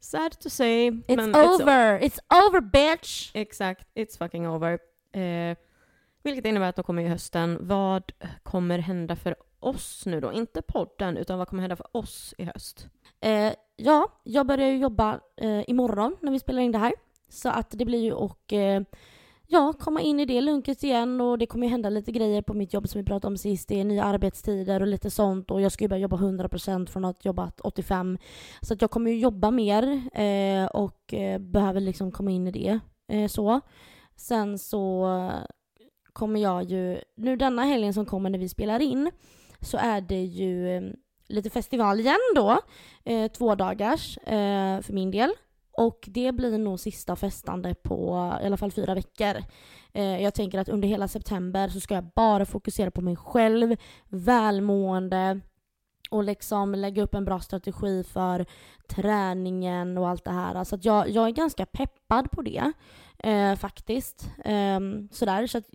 [0.00, 0.90] Sad to say.
[0.90, 2.00] It's men over!
[2.00, 2.18] It's
[2.48, 3.30] over bitch!
[3.34, 4.78] Exakt, it's fucking over.
[5.12, 5.56] Eh,
[6.22, 7.58] vilket innebär att då kommer ju hösten.
[7.60, 10.32] Vad kommer hända för oss nu då?
[10.32, 12.88] Inte podden, utan vad kommer hända för oss i höst?
[13.20, 16.92] Eh, ja, jag börjar ju jobba eh, imorgon när vi spelar in det här.
[17.28, 18.82] Så att det blir ju och eh,
[19.52, 22.54] ja, komma in i det lunket igen och det kommer ju hända lite grejer på
[22.54, 23.68] mitt jobb som vi pratade om sist.
[23.68, 27.04] Det är nya arbetstider och lite sånt och jag ska ju börja jobba 100% från
[27.04, 28.18] att ha jobbat 85.
[28.60, 32.50] Så att jag kommer ju jobba mer eh, och eh, behöver liksom komma in i
[32.50, 32.80] det.
[33.12, 33.60] Eh, så.
[34.16, 35.08] Sen så
[36.12, 39.10] kommer jag ju, nu denna helgen som kommer när vi spelar in
[39.60, 40.82] så är det ju eh,
[41.28, 42.58] lite festival igen då.
[43.04, 45.32] Eh, två dagars eh, för min del.
[45.72, 49.42] Och det blir nog sista festande på i alla fall fyra veckor.
[49.92, 53.76] Eh, jag tänker att under hela september så ska jag bara fokusera på mig själv,
[54.08, 55.40] välmående
[56.10, 58.46] och liksom lägga upp en bra strategi för
[58.88, 60.64] träningen och allt det här.
[60.64, 62.72] Så att jag, jag är ganska peppad på det
[63.18, 64.30] eh, faktiskt.
[64.44, 64.80] Eh,
[65.10, 65.66] sådär, så att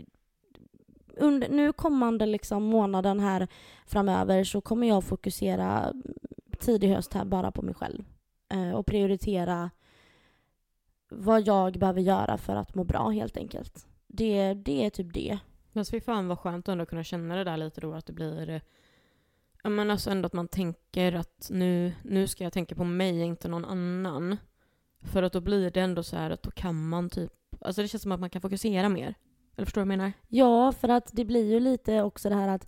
[1.18, 3.48] under, nu kommande liksom månaden här
[3.86, 5.94] framöver så kommer jag fokusera
[6.60, 8.04] tidig höst här bara på mig själv.
[8.50, 9.70] Eh, och prioritera
[11.10, 13.88] vad jag behöver göra för att må bra helt enkelt.
[14.08, 15.40] Det, det är typ det.
[15.72, 18.14] Men fy fan vad skönt ändå att kunna känna det där lite då, att det
[18.14, 18.62] blir...
[19.64, 23.22] Ja men alltså ändå att man tänker att nu, nu ska jag tänka på mig,
[23.22, 24.38] inte någon annan.
[25.02, 27.34] För att då blir det ändå så här att då kan man typ...
[27.62, 29.16] Alltså det känns som att man kan fokusera mer.
[29.56, 30.14] Eller förstår du vad jag menar?
[30.28, 32.68] Ja, för att det blir ju lite också det här att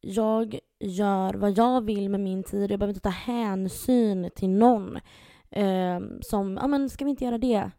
[0.00, 2.70] jag gör vad jag vill med min tid.
[2.70, 4.98] Jag behöver inte ta hänsyn till någon.
[5.54, 7.70] Eh, som, ja men ska vi inte göra det?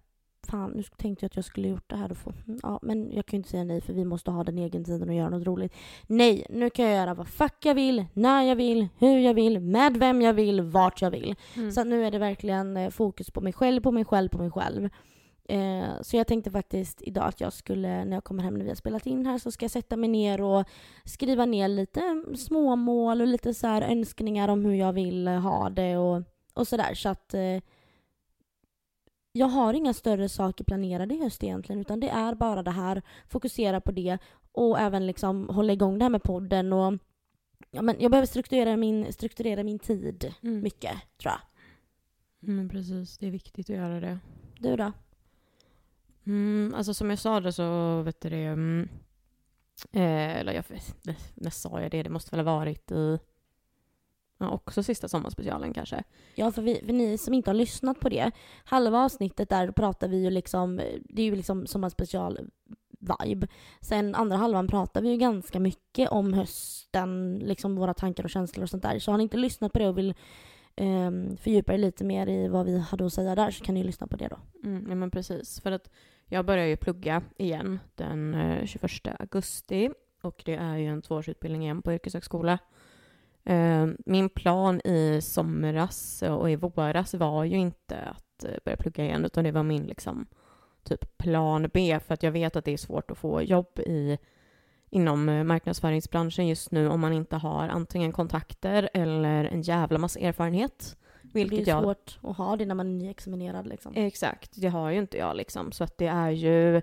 [0.47, 2.11] Fan, nu tänkte jag att jag skulle gjort det här.
[2.11, 4.43] Och få, mm, ja, men jag kan ju inte säga nej för vi måste ha
[4.43, 5.73] den egen tiden och göra något roligt.
[6.07, 9.59] Nej, nu kan jag göra vad fuck jag vill, när jag vill, hur jag vill,
[9.59, 11.35] med vem jag vill, vart jag vill.
[11.55, 11.71] Mm.
[11.71, 14.51] Så nu är det verkligen eh, fokus på mig själv, på mig själv, på mig
[14.51, 14.89] själv.
[15.49, 18.69] Eh, så jag tänkte faktiskt idag att jag skulle, när jag kommer hem när vi
[18.69, 20.65] har spelat in här, så ska jag sätta mig ner och
[21.05, 25.97] skriva ner lite småmål och lite så önskningar om hur jag vill eh, ha det
[25.97, 26.21] och,
[26.55, 26.93] och sådär.
[26.93, 27.61] Så att eh,
[29.31, 33.01] jag har inga större saker planerade i höst egentligen, utan det är bara det här,
[33.27, 34.17] fokusera på det
[34.51, 36.93] och även liksom hålla igång det här med podden och
[37.71, 40.61] ja, men jag behöver strukturera min, strukturera min tid Mm.
[40.61, 41.41] mycket, tror jag.
[42.39, 44.19] Men precis, det är viktigt att göra det.
[44.59, 44.91] Du då?
[46.25, 48.89] Mm, alltså som jag sa det så vet du det, mm,
[49.91, 50.65] eh, eller jag,
[51.35, 52.03] när sa jag det?
[52.03, 53.19] Det måste väl ha varit i,
[54.37, 56.03] ja, också sista sommarspecialen kanske.
[56.35, 58.31] Ja, för, vi, för ni som inte har lyssnat på det,
[58.65, 62.39] halva avsnittet där pratar vi ju liksom, det är ju liksom sommarspecial
[62.99, 63.47] vibe.
[63.81, 68.63] Sen andra halvan pratar vi ju ganska mycket om hösten, liksom våra tankar och känslor
[68.63, 68.99] och sånt där.
[68.99, 70.13] Så har ni inte lyssnat på det och vill
[70.75, 73.83] ehm, fördjupa er lite mer i vad vi hade att säga där så kan ni
[73.83, 74.37] lyssna på det då.
[74.63, 75.89] Mm, ja men precis, för att
[76.25, 79.89] jag börjar ju plugga igen den eh, 21 augusti
[80.21, 82.59] och det är ju en tvåårsutbildning igen på yrkeshögskola.
[83.45, 89.03] Eh, min plan i somras och i våras var ju inte att eh, börja plugga
[89.03, 90.27] igen utan det var min liksom
[90.83, 94.17] typ plan B för att jag vet att det är svårt att få jobb i
[94.89, 100.19] inom eh, marknadsföringsbranschen just nu om man inte har antingen kontakter eller en jävla massa
[100.19, 100.97] erfarenhet.
[101.21, 103.93] det är Vilket ju jag svårt att ha det när man är nyexaminerad liksom.
[103.95, 105.71] Exakt, det har ju inte jag liksom.
[105.71, 106.81] Så att det är ju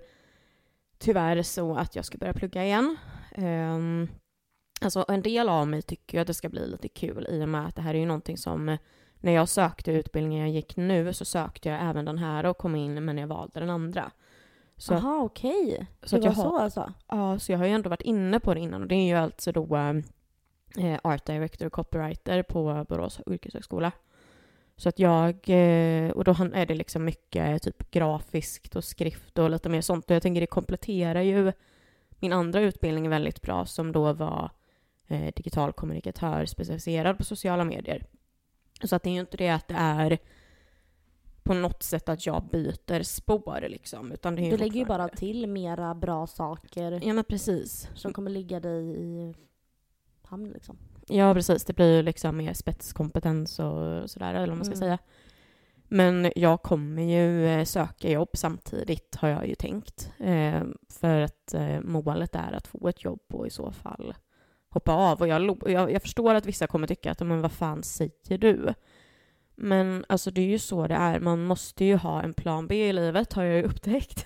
[0.97, 2.97] tyvärr så att jag ska börja plugga igen.
[3.37, 4.09] Um,
[4.83, 7.49] alltså en del av mig tycker ju att det ska bli lite kul i och
[7.49, 8.77] med att det här är ju någonting som
[9.19, 12.75] när jag sökte utbildningen jag gick nu så sökte jag även den här och kom
[12.75, 14.11] in men jag valde den andra.
[14.77, 15.87] Så, Jaha, okej.
[16.03, 16.93] så det att var jag så har, alltså?
[17.07, 19.13] ja, så jag har ju ändå varit inne på det innan och det är ju
[19.13, 19.75] alltså då
[20.77, 23.91] eh, Art Director och Copywriter på Borås yrkeshögskola.
[24.75, 29.49] Så att jag, eh, och då är det liksom mycket typ grafiskt och skrift och
[29.49, 30.09] lite mer sånt.
[30.09, 31.51] Och jag tänker det kompletterar ju
[32.19, 34.49] min andra utbildning väldigt bra som då var
[35.13, 38.05] eh, digital kommunikatör specialiserad på sociala medier.
[38.83, 40.17] Så att det är ju inte det att det är
[41.43, 44.11] på något sätt att jag byter spår liksom.
[44.11, 47.89] Utan det är Du lägger ju bara till mera bra saker Ja men precis.
[47.95, 49.33] som kommer ligga dig i
[50.21, 50.77] hamn liksom.
[51.07, 51.65] Ja, precis.
[51.65, 54.79] Det blir ju liksom mer spetskompetens och sådär, eller vad man ska Mm.
[54.79, 54.97] säga.
[55.87, 60.11] Men jag kommer ju eh, söka jobb samtidigt, har jag ju tänkt.
[60.19, 64.13] Eh, för att eh, målet är att få ett jobb och i så fall
[64.73, 65.21] hoppa av.
[65.21, 68.73] Och jag, jag, jag förstår att vissa kommer tycka att, men vad fan säger du?
[69.55, 71.19] Men alltså det är ju så det är.
[71.19, 74.25] Man måste ju ha en plan B i livet, har jag ju upptäckt.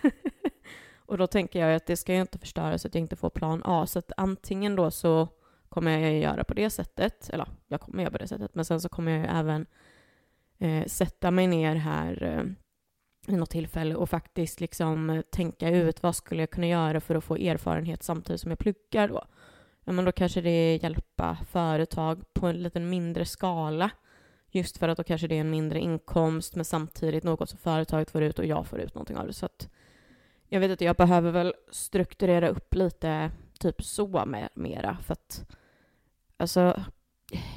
[1.05, 3.29] och då tänker jag att det ska ju inte förstöras så att jag inte får
[3.29, 3.86] plan A.
[3.88, 5.27] Så att antingen då så
[5.69, 8.81] kommer jag göra på det sättet, eller jag kommer göra på det sättet, men sen
[8.81, 9.65] så kommer jag ju även
[10.57, 12.43] eh, sätta mig ner här eh,
[13.27, 17.15] vid något tillfälle och faktiskt liksom eh, tänka ut vad skulle jag kunna göra för
[17.15, 19.23] att få erfarenhet samtidigt som jag pluggar då.
[19.88, 23.91] Ja, men då kanske det är hjälpa företag på en lite mindre skala.
[24.52, 28.12] Just för att då kanske det är en mindre inkomst men samtidigt något som företaget
[28.12, 29.34] får ut och jag får ut någonting av det.
[29.34, 29.69] Så att
[30.47, 35.45] jag vet inte, jag behöver väl strukturera upp lite typ så med, mera för att
[36.38, 36.84] alltså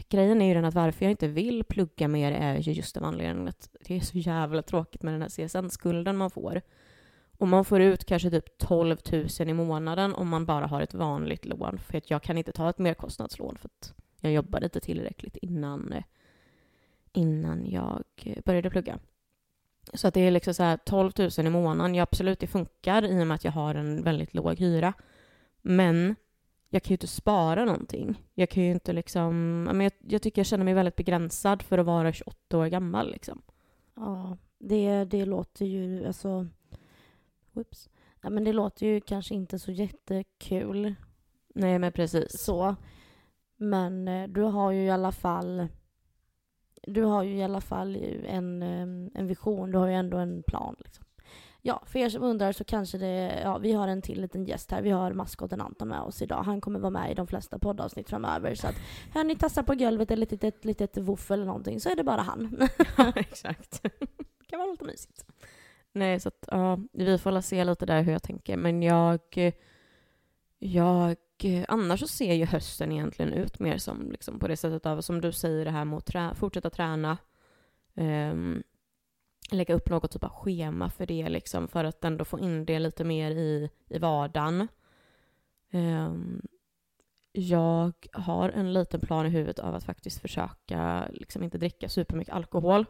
[0.08, 3.04] grejen är ju den att varför jag inte vill plugga mer är ju just av
[3.04, 6.62] anledningen att det är så jävla tråkigt med den här CSN-skulden man får.
[7.40, 10.94] Och man får ut kanske typ 12 000 i månaden om man bara har ett
[10.94, 11.78] vanligt lån.
[11.78, 15.94] För att jag kan inte ta ett merkostnadslån för att jag jobbade inte tillräckligt innan,
[17.12, 18.04] innan jag
[18.44, 18.98] började plugga.
[19.94, 21.94] Så att det är liksom så här 12 000 i månaden.
[21.94, 24.92] Ja, absolut, det funkar i och med att jag har en väldigt låg hyra.
[25.62, 26.16] Men
[26.68, 28.22] jag kan ju inte spara någonting.
[28.34, 29.62] Jag kan ju inte liksom...
[29.62, 33.12] Men jag, jag tycker jag känner mig väldigt begränsad för att vara 28 år gammal.
[33.12, 33.42] Liksom.
[33.96, 36.46] Ja, det, det låter ju alltså...
[37.52, 37.88] Whoops.
[38.22, 40.94] Ja, men det låter ju kanske inte så jättekul
[41.54, 42.42] Nej, men precis.
[42.42, 42.76] så.
[43.56, 45.68] Men eh, du har ju i alla fall...
[46.82, 50.42] Du har ju i alla fall en, eh, en vision, du har ju ändå en
[50.42, 50.76] plan.
[50.78, 51.04] Liksom.
[51.62, 53.40] Ja, för er som undrar så kanske det...
[53.42, 54.82] Ja, vi har en till liten gäst här.
[54.82, 56.42] Vi har maskoten Anton med oss idag.
[56.42, 58.54] Han kommer vara med i de flesta poddavsnitt framöver.
[58.54, 58.74] Så att
[59.14, 62.04] hör ni tassar på golvet eller ett litet, litet woof eller någonting så är det
[62.04, 62.68] bara han.
[62.96, 63.82] Ja, exakt.
[63.82, 63.90] det
[64.46, 65.26] kan vara lite mysigt.
[65.92, 68.56] Nej, så att ja, vi får väl se lite där hur jag tänker.
[68.56, 69.20] Men jag...
[70.58, 71.16] Jag...
[71.68, 75.20] Annars så ser ju hösten egentligen ut mer som liksom på det sättet av, som
[75.20, 77.18] du säger, det här med att trä, fortsätta träna.
[77.94, 78.62] Um,
[79.50, 82.78] lägga upp något typ av schema för det liksom, för att ändå få in det
[82.78, 84.68] lite mer i, i vardagen.
[85.72, 86.42] Um,
[87.32, 92.34] jag har en liten plan i huvudet av att faktiskt försöka liksom inte dricka supermycket
[92.34, 92.86] alkohol.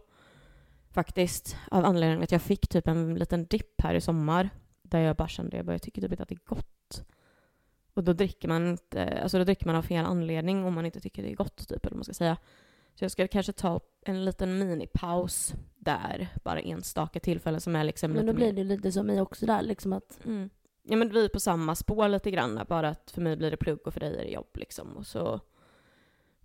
[0.90, 1.56] Faktiskt.
[1.70, 4.50] Av anledningen att jag fick typ en liten dipp här i sommar.
[4.82, 7.04] Där jag bara kände, jag, bara, jag tycker typ inte att det är gott.
[7.94, 11.00] Och då dricker man inte, alltså då dricker man av fel anledning om man inte
[11.00, 12.36] tycker det är gott typ, eller vad man ska säga.
[12.94, 18.12] Så jag ska kanske ta en liten minipaus där, bara enstaka tillfällen som är liksom
[18.12, 20.50] Men då blir det lite som mig också där liksom att Mm.
[20.82, 23.56] Ja men vi är på samma spår lite grann, bara att för mig blir det
[23.56, 24.96] plugg och för dig är det jobb liksom.
[24.96, 25.40] Och så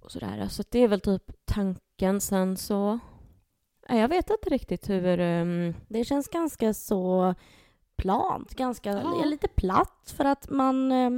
[0.06, 0.48] Och sådär.
[0.48, 2.22] Så att det är väl typ tanken.
[2.22, 3.00] Sen så...
[3.90, 5.20] Jag vet inte riktigt hur...
[5.20, 7.36] ehm, Det känns ganska så
[7.96, 9.26] plant, ganska Ja.
[9.26, 11.10] lite platt för att man eh,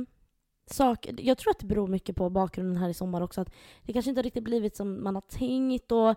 [0.71, 3.41] sak, jag tror att det beror mycket på bakgrunden här i sommar också.
[3.41, 3.53] Att
[3.83, 6.15] det kanske inte riktigt blivit som man har tänkt och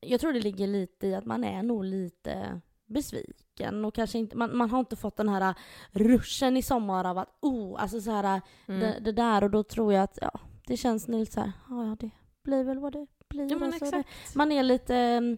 [0.00, 4.36] jag tror det ligger lite i att man är nog lite besviken och kanske inte,
[4.36, 5.54] man, man har inte fått den här
[5.90, 8.80] ruschen i sommar av att oh, alltså så här mm.
[8.80, 11.84] det, det där och då tror jag att ja, det känns lite så här, ja
[11.86, 12.10] ja, det
[12.42, 13.50] blir väl vad det blir.
[13.50, 14.34] Ja men alltså, det, exakt.
[14.34, 15.36] man är lite mm,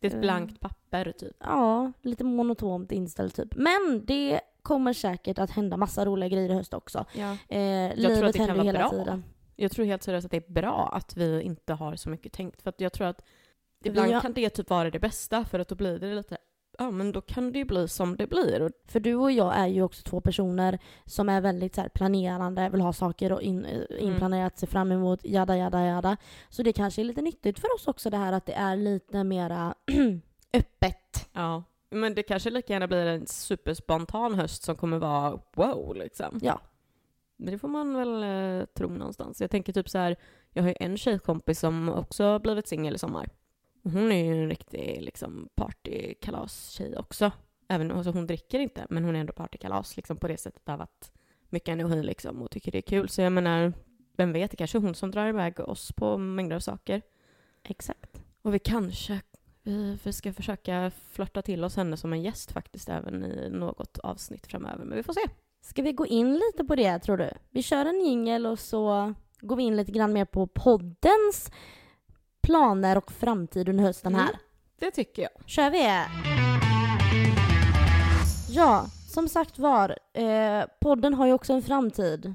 [0.00, 1.36] Det är ett eh, blankt papper typ.
[1.40, 3.54] Ja, lite monotont inställd typ.
[3.56, 7.04] Men det kommer säkert att hända massa roliga grejer i höst också.
[7.14, 7.32] Ja.
[7.32, 8.90] Eh, tror att livet det kan händer vara hela bra.
[8.90, 9.24] tiden.
[9.56, 12.62] Jag tror helt seriöst att det är bra att vi inte har så mycket tänkt.
[12.62, 13.24] För jag tror att
[13.84, 16.36] ibland har- kan det typ vara det bästa för att då blir det lite,
[16.78, 18.72] ja men då kan det ju bli som det blir.
[18.86, 22.68] För du och jag är ju också två personer som är väldigt så här, planerande,
[22.68, 23.82] vill ha saker och in, Mm.
[23.90, 26.16] eh, inplanerat, se fram emot, jada jada jada.
[26.48, 29.24] Så det kanske är lite nyttigt för oss också det här att det är lite
[29.24, 29.74] mera
[30.54, 31.28] öppet.
[31.32, 31.64] ja.
[31.90, 36.38] Men det kanske lika gärna blir en superspontan höst som kommer vara wow liksom.
[36.42, 36.60] Ja.
[37.36, 38.22] Men det får man väl
[38.60, 39.40] eh, tro någonstans.
[39.40, 40.16] Jag tänker typ så här,
[40.50, 43.28] jag har ju en tjejkompis som också har blivit singel i sommar.
[43.82, 47.32] Hon är ju en riktig liksom, partykalas-tjej också.
[47.68, 50.80] Även, alltså, hon dricker inte, men hon är ändå partykalas liksom, på det sättet av
[50.80, 51.12] att
[51.48, 53.08] mycket energi liksom, och tycker det är kul.
[53.08, 53.72] Så jag menar,
[54.16, 57.02] vem vet, det kanske är hon som drar iväg oss på mängder av saker.
[57.62, 58.24] Exakt.
[58.42, 59.20] Och vi kanske
[59.62, 63.98] vi, vi ska försöka flörta till oss henne som en gäst faktiskt även i något
[63.98, 64.84] avsnitt framöver.
[64.84, 65.20] Men vi får se.
[65.60, 67.30] Ska vi gå in lite på det tror du?
[67.50, 71.50] Vi kör en jingel och så går vi in lite grann mer på poddens
[72.42, 74.28] planer och framtid under hösten här.
[74.28, 74.36] Mm.
[74.78, 75.30] Det tycker jag.
[75.46, 76.04] Kör vi!
[78.48, 82.34] Ja, som sagt var, eh, podden har ju också en framtid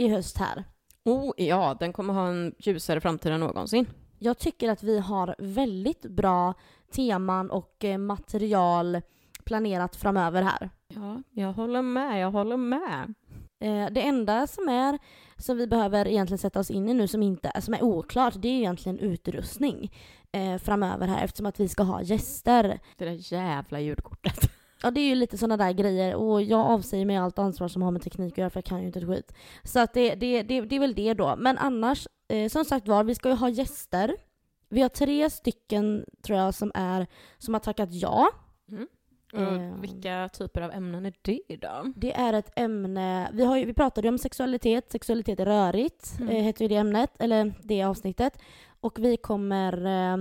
[0.00, 0.64] i höst här.
[1.04, 3.86] Oh ja, den kommer ha en ljusare framtid än någonsin.
[4.18, 6.54] Jag tycker att vi har väldigt bra
[6.92, 9.00] teman och eh, material
[9.44, 10.70] planerat framöver här.
[10.88, 13.14] Ja, jag håller med, jag håller med.
[13.60, 14.98] Eh, det enda som är
[15.40, 18.48] som vi behöver egentligen sätta oss in i nu som, inte, som är oklart det
[18.48, 19.92] är egentligen utrustning
[20.32, 22.80] eh, framöver här eftersom att vi ska ha gäster.
[22.96, 24.50] Det där jävla ljudkortet.
[24.82, 27.82] Ja det är ju lite sådana där grejer och jag avsäger mig allt ansvar som
[27.82, 29.34] har med teknik att göra för jag kan ju inte ett skit.
[29.64, 31.34] Så att det, det, det, det är väl det då.
[31.38, 34.16] Men annars, eh, som sagt var, vi ska ju ha gäster.
[34.68, 37.06] Vi har tre stycken tror jag som, är,
[37.38, 38.28] som har tackat ja.
[39.32, 39.74] Och Eh.
[39.80, 41.92] vilka typer av ämnen är det då?
[41.96, 46.12] Det är ett ämne, vi, har ju, vi pratade ju om sexualitet, sexualitet är rörigt,
[46.20, 46.36] Mm.
[46.36, 48.38] eh, heter ju det ämnet, eller det avsnittet.
[48.80, 50.16] Och vi kommer eh,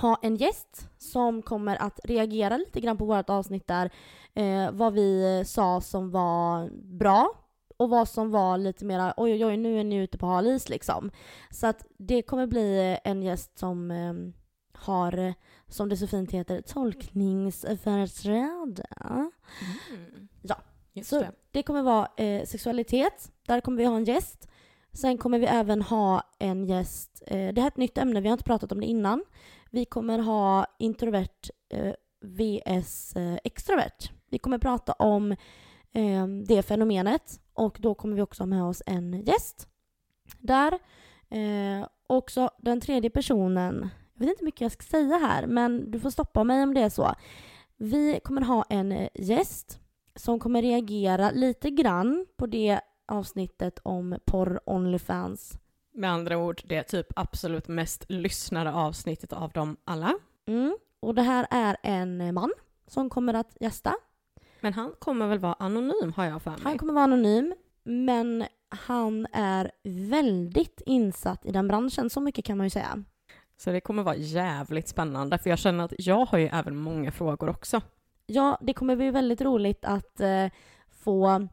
[0.00, 3.90] ha en gäst som kommer att reagera lite grann på vårt avsnitt där,
[4.34, 7.28] eh, vad vi sa som var bra
[7.76, 10.46] och vad som var lite mera oj oj oj nu är ni ute på hal
[10.46, 11.10] is liksom.
[11.50, 14.14] Så att det kommer bli en gäst som eh,
[14.80, 15.34] har,
[15.68, 18.84] som det så fint heter, tolkningsföreträde.
[19.00, 19.30] Ja.
[20.92, 21.32] Just Så det.
[21.50, 23.32] det kommer vara eh, sexualitet.
[23.46, 24.48] Där kommer vi ha en gäst.
[24.92, 27.22] Sen kommer vi även ha en gäst.
[27.26, 29.24] Eh, det här är ett nytt ämne, vi har inte pratat om det innan.
[29.70, 34.10] Vi kommer ha introvert eh, vs eh, extrovert.
[34.30, 35.32] Vi kommer prata om
[35.92, 39.68] eh, det fenomenet och då kommer vi också ha med oss en gäst.
[40.38, 40.78] Där.
[41.30, 45.90] Eh, också den tredje personen, jag vet inte hur mycket jag ska säga här men
[45.90, 47.14] du får stoppa mig om det är så.
[47.76, 49.80] Vi kommer ha en eh, gäst
[50.14, 55.58] som kommer reagera lite grann på det avsnittet om porr Onlyfans.
[55.94, 60.14] Med andra ord, det är typ absolut mest lyssnade avsnittet av dem alla.
[60.46, 60.76] Mm.
[61.00, 62.52] Och det här är en man
[62.86, 63.94] som kommer att gästa.
[64.60, 66.60] Men han kommer väl vara anonym har jag för mig.
[66.62, 72.56] Han kommer vara anonym, men han är väldigt insatt i den branschen, så mycket kan
[72.56, 73.04] man ju säga.
[73.56, 77.12] Så det kommer vara jävligt spännande, för jag känner att jag har ju även många
[77.12, 77.80] frågor också.
[78.26, 80.46] Ja, det kommer bli väldigt roligt att eh,
[80.90, 81.48] få...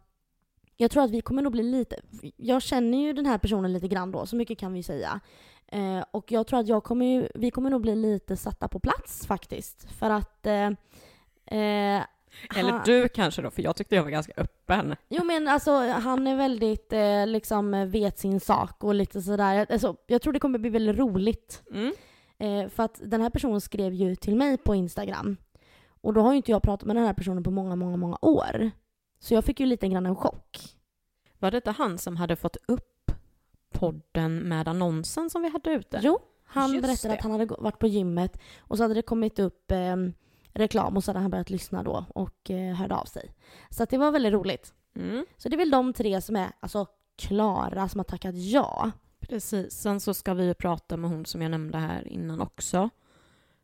[0.77, 1.95] Jag tror att vi kommer nog bli lite...
[2.37, 5.19] Jag känner ju den här personen lite grann då, så mycket kan vi säga.
[5.67, 8.79] Eh, och jag tror att jag kommer ju, vi kommer nog bli lite satta på
[8.79, 9.91] plats faktiskt.
[9.91, 10.45] För att...
[10.45, 10.69] Eh,
[11.59, 12.03] eh,
[12.55, 14.95] Eller han- du kanske då, för jag tyckte jag var ganska öppen.
[15.09, 19.65] Jo men alltså han är väldigt, eh, liksom vet sin sak och lite sådär.
[19.69, 21.63] Alltså, jag tror det kommer bli väldigt roligt.
[21.71, 21.93] Mm.
[22.37, 25.37] Eh, för att den här personen skrev ju till mig på Instagram.
[26.01, 28.17] Och då har ju inte jag pratat med den här personen på många, många, många
[28.21, 28.71] år.
[29.19, 30.59] Så jag fick ju lite grann en chock.
[31.39, 33.11] Var det inte han som hade fått upp
[33.71, 35.99] podden med annonsen som vi hade ute?
[36.03, 37.17] Jo, han Just berättade det.
[37.17, 39.95] att han hade varit på gymmet och så hade det kommit upp eh,
[40.53, 43.31] reklam och så hade han börjat lyssna då och eh, hörde av sig.
[43.69, 44.73] Så det var väldigt roligt.
[44.95, 45.25] Mm.
[45.37, 48.91] Så det är väl de tre som är alltså klara, som har tackat ja.
[49.19, 49.73] Precis.
[49.73, 52.89] Sen så ska vi ju prata med hon som jag nämnde här innan också.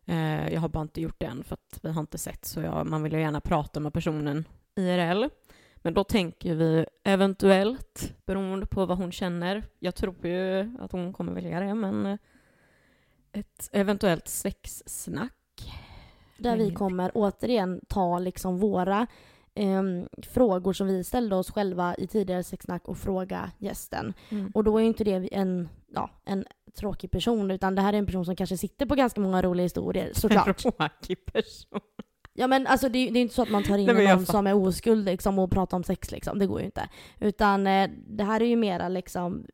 [0.06, 2.62] Eh, jag har bara inte gjort det än för att vi har inte sett så
[2.62, 5.26] jag, man vill ju gärna prata med personen IRL.
[5.76, 11.14] Men då tänker vi eventuellt, beroende på vad hon känner, jag tror ju att hon
[11.14, 12.18] kommer välja det, men eh,
[13.32, 15.39] ett eventuellt sexsnack.
[16.40, 19.08] Där vi kommer återigen ta liksom våra
[19.56, 24.14] ehm, frågor som vi ställde oss själva i tidigare sexsnack och fråga gästen.
[24.30, 24.52] Mm.
[24.54, 26.46] Och då är ju inte det en, ja, en
[26.80, 29.64] tråkig person utan det här är en person som kanske sitter på ganska många roliga
[29.64, 30.58] historier såklart.
[30.58, 31.80] Tråkig person.
[32.40, 34.26] Ja men alltså det, är- det är inte så att man tar in Nej, någon
[34.26, 36.40] som är oskuld liksom, och pratar om sex liksom.
[36.40, 36.90] Det går ju inte.
[37.20, 39.46] Utan eh, det här är ju mera liksom,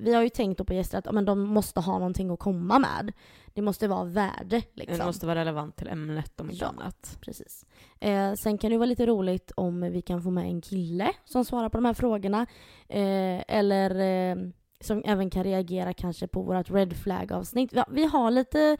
[0.00, 2.78] vi har ju tänkt på gäster att ja, men de måste ha någonting att komma
[2.78, 3.12] med.
[3.54, 4.98] Det måste vara värde liksom.
[4.98, 6.68] Det måste vara relevant till ämnet om inte Ja.
[6.68, 7.18] annat.
[7.20, 7.66] Precis.
[8.00, 11.44] Eh, sen kan det vara lite roligt om vi kan få med en kille som
[11.44, 12.46] svarar på de här frågorna.
[12.88, 13.90] Eh, eller
[14.30, 14.36] eh,
[14.80, 17.70] som även kan reagera kanske på vårt red flag-avsnitt.
[17.72, 18.76] Ja, vi har lite,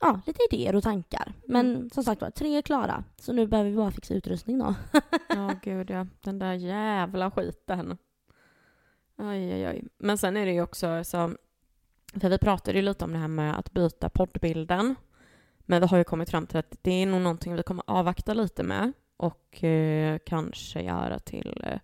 [0.00, 1.32] ja, lite idéer och tankar.
[1.48, 1.90] Men Mm.
[1.90, 3.04] som sagt var, tre är klara.
[3.16, 4.74] Så nu behöver vi bara fixa utrustning då.
[5.28, 6.06] Ja, gud ja.
[6.20, 7.98] Den där jävla skiten.
[9.16, 9.84] Oj, oj, oj.
[9.98, 11.34] Men sen är det ju också så,
[12.20, 14.94] för vi pratade ju lite om det här med att byta poddbilden.
[15.58, 18.34] Men vi har ju kommit fram till att det är nog någonting vi kommer avvakta
[18.34, 21.78] lite med och eh, kanske göra till eh,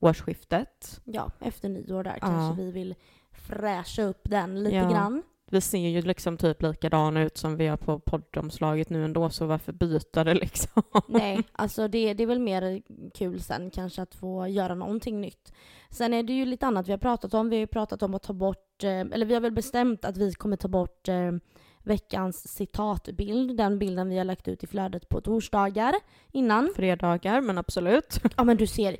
[0.00, 1.00] årsskiftet.
[1.04, 2.26] Ja, efter nyår där Ja.
[2.26, 2.94] kanske vi vill
[3.32, 4.90] fräscha upp den lite Ja.
[4.90, 5.22] grann.
[5.50, 9.46] Vi ser ju liksom typ likadana ut som vi har på poddomslaget nu ändå, så
[9.46, 10.82] varför byta det liksom?
[11.08, 12.82] Nej, alltså det, det är väl mer
[13.14, 15.52] kul sen kanske att få göra någonting nytt.
[15.90, 17.50] Sen är det ju lite annat vi har pratat om.
[17.50, 20.16] Vi har ju pratat om att ta bort, eh, eller vi har väl bestämt att
[20.16, 21.32] vi kommer ta bort eh,
[21.84, 25.94] veckans citatbild, den bilden vi har lagt ut i flödet på torsdagar
[26.32, 26.72] innan.
[26.76, 28.20] Fredagar, men absolut.
[28.36, 28.96] Ja men du ser,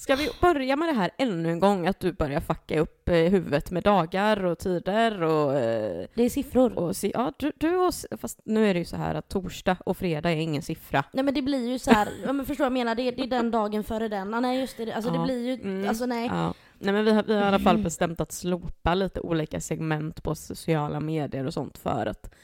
[0.00, 3.14] Ska vi börja med det här ännu en gång, att du börjar fucka upp eh,
[3.14, 5.58] huvudet med dagar och tider och...
[5.58, 6.78] Eh, det är siffror.
[6.78, 9.96] och ja, du, du och, fast nu är det ju så här att torsdag och
[9.96, 11.04] fredag är ingen siffra.
[11.12, 12.94] Nej men det blir ju så här, ja men förstår jag menar?
[12.94, 14.34] Det är, det är den dagen före den.
[14.34, 15.18] Ah, nej just det, alltså Ja.
[15.18, 15.88] det blir ju, Mm.
[15.88, 16.26] alltså nej.
[16.26, 16.54] Ja.
[16.78, 20.22] Nej, men vi har, vi har i alla fall bestämt att slopa lite olika segment
[20.22, 22.34] på sociala medier och sånt för att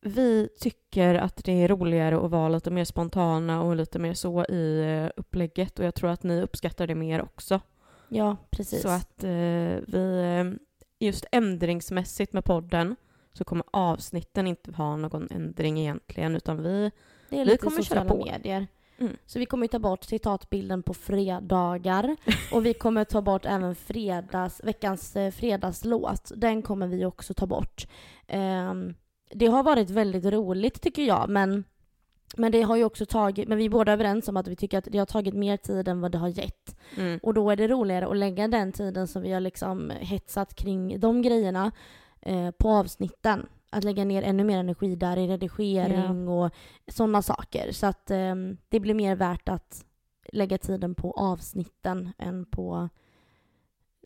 [0.00, 4.44] vi tycker att det är roligare att vara lite mer spontana och lite mer så
[4.44, 7.60] i eh, upplägget och jag tror att ni uppskattar det mer också.
[8.08, 8.82] Ja, precis.
[8.82, 9.30] Så att eh,
[9.86, 10.58] vi, eh,
[11.06, 12.96] just ändringsmässigt med podden
[13.32, 16.90] så kommer avsnitten inte ha någon ändring egentligen utan vi,
[17.28, 18.24] Det är Vi kommer köra på.
[18.24, 18.66] medier.
[18.98, 19.16] Mm.
[19.26, 22.16] Så vi kommer ta bort citatbilden på fredagar
[22.52, 26.32] och vi kommer ta bort även fredags, veckans eh, fredagslåt.
[26.36, 27.86] Den kommer vi också ta bort.
[28.26, 28.94] Ehm,
[29.30, 31.64] det har varit väldigt roligt tycker jag men,
[32.36, 34.78] men det har ju också tagit, men vi är båda överens om att vi tycker
[34.78, 36.76] att det har tagit mer tid än vad det har gett.
[36.96, 40.54] mm, Och då är det roligare att lägga den tiden som vi har liksom hetsat
[40.54, 41.72] kring de grejerna
[42.20, 43.46] eh, på avsnitten.
[43.70, 46.50] Att lägga ner ännu mer energi där i redigering och
[46.86, 47.72] sådana saker.
[47.72, 48.34] Så att eh,
[48.68, 49.84] det blir mer värt att
[50.32, 52.88] lägga tiden på avsnitten än på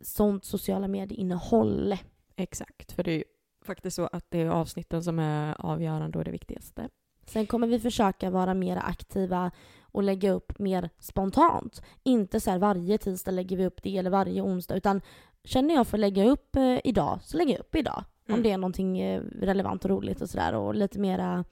[0.02, 1.96] sånt sociala medieinnehåll.
[2.36, 3.24] exakt, för det
[3.64, 6.88] faktiskt så att det är avsnitten som är avgörande och det viktigaste.
[7.26, 9.50] Sen kommer vi försöka vara mer aktiva
[9.82, 11.82] och lägga upp mer spontant.
[12.02, 15.00] Inte så här varje tisdag lägger vi upp det eller varje onsdag utan
[15.44, 18.04] känner jag för att lägga upp eh, idag så lägger jag upp idag.
[18.28, 18.42] Om Mm.
[18.42, 21.44] det är någonting eh, relevant och roligt och sådär och lite mera...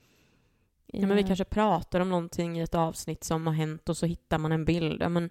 [0.86, 3.96] Ja, men vi eh, kanske pratar om någonting i ett avsnitt som har hänt och
[3.96, 5.02] så hittar man en bild.
[5.02, 5.30] Ja, men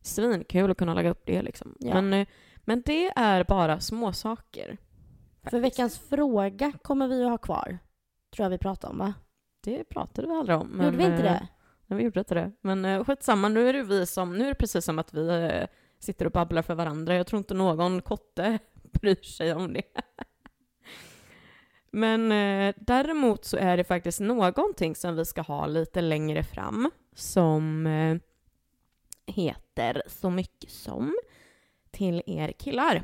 [0.00, 1.74] svinkul att kunna lägga upp det liksom.
[1.78, 2.00] Ja.
[2.00, 2.26] Men,
[2.56, 4.76] men det är bara små saker.
[5.42, 7.78] För veckans fråga kommer vi att ha kvar.
[8.34, 9.14] Tror jag vi pratade om va?
[9.60, 10.68] Det pratade vi aldrig om.
[10.68, 11.48] Men, Gjorde vi inte eh, det?
[11.86, 12.52] Nej, vi gjorde inte det.
[12.60, 15.28] Men eh, skitsamma, nu är det vi som, nu är det precis som att vi
[15.28, 15.66] eh,
[15.98, 17.14] sitter och babblar för varandra.
[17.14, 18.58] Jag tror inte någon kotte
[18.92, 19.82] bryr sig om det.
[21.90, 26.90] Men eh, däremot så är det faktiskt någonting som vi ska ha lite längre fram
[27.14, 28.16] som eh,
[29.26, 31.16] heter så mycket som
[31.90, 33.02] till er killar.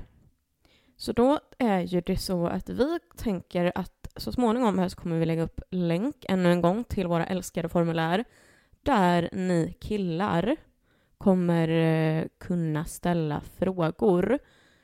[0.97, 5.19] Så då är ju det så att vi tänker att så småningom här så kommer
[5.19, 8.25] vi lägga upp länk ännu en gång till våra älskade formulär
[8.83, 10.57] där ni killar
[11.19, 14.39] kommer eh, kunna ställa frågor.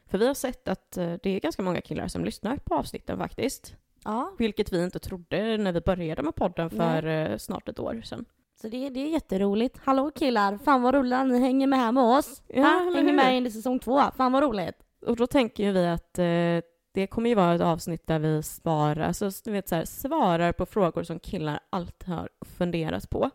[0.07, 3.19] För vi har sett att eh, det är ganska många killar som lyssnar på avsnitten
[3.19, 3.75] faktiskt.
[4.05, 4.33] Ja.
[4.39, 8.25] Vilket vi inte trodde när vi började med podden för eh, snart ett år sedan.
[8.61, 9.79] Så det, det är jätteroligt.
[9.85, 12.43] Hallå killar, fan vad roligt att ni hänger med här med oss.
[12.49, 12.93] Ja, ha?
[12.95, 14.03] Hänger med in i säsong två.
[14.17, 14.77] Fan vad roligt.
[15.07, 18.43] Och då tänker ju vi att eh, det kommer ju vara ett avsnitt där vi
[18.43, 23.31] svarar, alltså, du vet, så här, svarar på frågor som killar alltid har funderat på.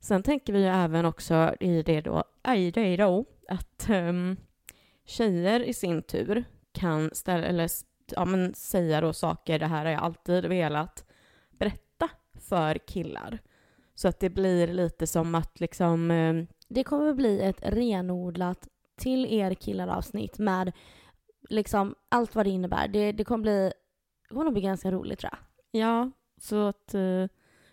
[0.00, 2.24] Sen tänker vi ju även också i det då,
[2.56, 4.36] i det då att um,
[5.04, 7.70] tjejer i sin tur, kan ställa, eller,
[8.10, 11.04] ja, men säga då saker, det här har jag alltid velat
[11.50, 13.38] berätta för killar.
[13.94, 19.26] Så att det blir lite som att liksom, Um, Det kommer bli ett renodlat till
[19.26, 20.72] er killar avsnitt med
[21.50, 22.88] liksom allt vad det innebär.
[22.88, 23.72] Det, det kommer bli,
[24.22, 25.80] det kommer nog bli ganska roligt tror jag.
[25.80, 27.26] ja, så att eh,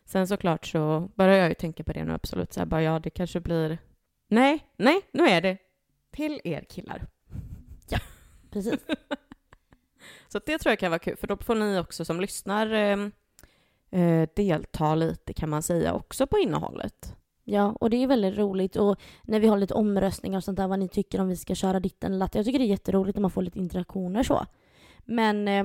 [0.05, 2.99] sen såklart så börjar jag ju tänka på det nu absolut, så här, bara ja,
[2.99, 3.78] det kanske blir,
[4.28, 5.57] nej, nej, nu är det
[6.11, 7.07] till er killar.
[8.51, 8.80] Precis.
[10.28, 12.97] Så det tror jag kan vara kul, för då får ni också som lyssnar eh,
[14.01, 17.15] eh, delta lite kan man säga också på innehållet.
[17.44, 18.76] Ja, och det är väldigt roligt.
[18.76, 21.56] Och när vi har lite omröstningar och sånt där, vad ni tycker om vi ska
[21.56, 22.39] köra ditten eller latten.
[22.39, 24.46] Jag tycker det är jätteroligt när man får lite interaktioner så.
[25.06, 25.64] Men eh,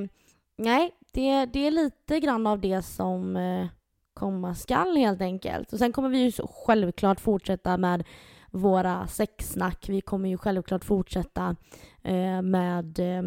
[0.57, 3.67] nej, det, det är lite grann av det som eh,
[4.15, 5.73] komma skall helt enkelt.
[5.73, 8.05] Och sen kommer vi ju så självklart fortsätta med
[8.51, 9.89] våra sexsnack.
[9.89, 11.57] Vi kommer ju självklart fortsätta
[12.03, 13.23] eh, med eh,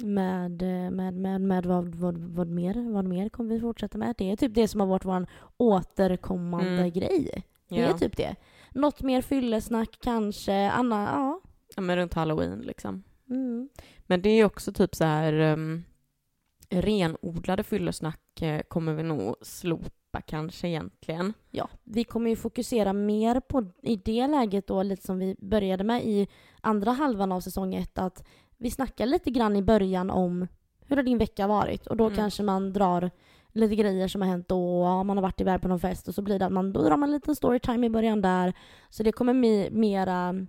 [0.00, 4.14] med, eh, med, med, med vad, vad, vad, mer, vad mer kommer vi fortsätta med?
[4.18, 5.26] Det är typ det som har varit vår
[5.56, 6.90] återkommande Mm.
[6.92, 7.42] grej.
[7.68, 7.98] Det är Ja.
[7.98, 8.36] typ det.
[8.70, 10.70] Något mer fyllesnack kanske.
[10.70, 11.40] Anna, ja.
[11.76, 13.02] Ja, men runt halloween liksom.
[13.30, 13.68] Mm.
[14.06, 15.84] Men det är också typ så här um,
[16.70, 21.32] renodlade fyllesnack eh, kommer vi nog slopa kanske egentligen.
[21.50, 25.84] Ja, vi kommer ju fokusera mer på i det läget då, lite som vi började
[25.84, 26.28] med i
[26.60, 28.24] andra halvan av säsong ett, att
[28.62, 30.48] vi snackar lite grann i början om
[30.86, 31.86] hur har din vecka varit?
[31.86, 32.16] Och då Mm.
[32.16, 33.10] kanske man drar
[33.52, 36.14] lite grejer som har hänt då, ja, man har varit iväg på någon fest och
[36.14, 38.52] så blir det att man, då drar man en liten storytime i början där.
[38.90, 40.46] Så det kommer bli mera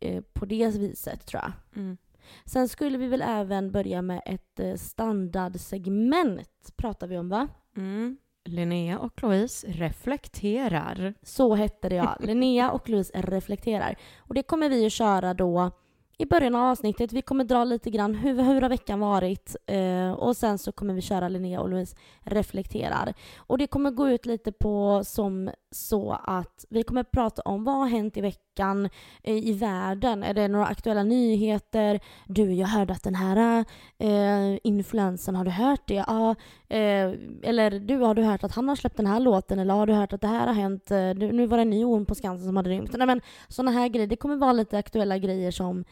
[0.00, 1.52] eh, på det viset tror jag.
[1.82, 1.96] Mm.
[2.44, 7.48] Sen skulle vi väl även börja med ett eh, standardsegment, pratar vi om va?
[7.76, 8.16] Mm.
[8.44, 11.14] Linnea och Louise reflekterar.
[11.22, 12.16] Så hette det ja.
[12.20, 13.96] Linnea och Louise reflekterar.
[14.18, 15.70] Och det kommer vi att köra då
[16.18, 17.12] i början av avsnittet.
[17.12, 20.94] Vi kommer dra lite grann hur, hur har veckan varit eh, och sen så kommer
[20.94, 23.14] vi köra Linnea och Louise reflekterar.
[23.36, 27.74] Och det kommer gå ut lite på som så att vi kommer prata om vad
[27.74, 28.88] har hänt i veckan
[29.22, 30.22] eh, i världen.
[30.22, 32.00] Är det några aktuella nyheter?
[32.26, 33.64] Du, jag hörde att den här
[33.98, 36.04] eh, influensen, har du hört det?
[36.06, 36.34] Ja.
[36.68, 37.12] Eh,
[37.42, 39.58] eller du, har du hört att han har släppt den här låten?
[39.58, 40.90] Eller har du hört att det här har hänt?
[40.90, 42.92] Eh, du, nu var det en ny orm på Skansen som hade rymt.
[42.96, 44.06] Nej, men sådana här grejer.
[44.06, 45.84] Det kommer vara lite aktuella grejer som,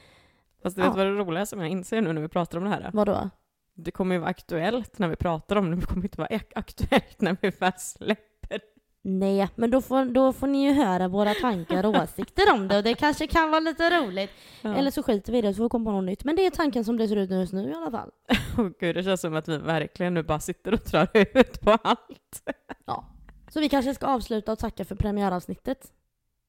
[0.62, 0.88] Fast du Ja.
[0.88, 2.90] vet vad det roliga som jag inser nu när vi pratar om det här?
[2.92, 3.30] vadå?
[3.74, 6.28] Det kommer ju vara aktuellt när vi pratar om det, men det kommer inte vara
[6.28, 8.60] ak- aktuellt när vi väl släpper.
[9.04, 12.76] Nej, men då får, då får ni ju höra våra tankar och åsikter om det
[12.76, 14.30] och det kanske kan vara lite roligt.
[14.62, 14.74] Ja.
[14.74, 16.24] Eller så skiter vi i det så får vi komma på något nytt.
[16.24, 18.10] Men det är tanken som det ser ut just nu i alla fall.
[18.58, 21.70] Åh gud, det känns som att vi verkligen nu bara sitter och drar ut på
[21.70, 22.42] allt.
[22.86, 23.04] Ja.
[23.48, 25.92] Så vi kanske ska avsluta och tacka för premiäravsnittet.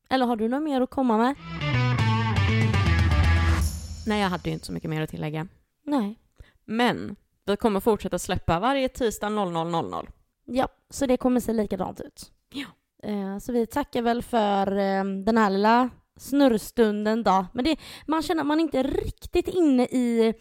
[0.09, 1.35] Eller har du något mer att komma med?
[4.07, 5.47] Nej, jag hade ju inte så mycket mer att tillägga.
[5.85, 6.19] Nej.
[6.65, 10.07] Men vi kommer fortsätta släppa varje tisdag 00.00.
[10.45, 12.31] Ja, så det kommer se likadant ut.
[12.53, 12.67] Ja.
[13.09, 17.45] Eh, så vi tackar väl för eh, den här lilla snurrstunden då.
[17.53, 17.77] Men det,
[18.07, 20.33] man känner att man inte är riktigt inne i,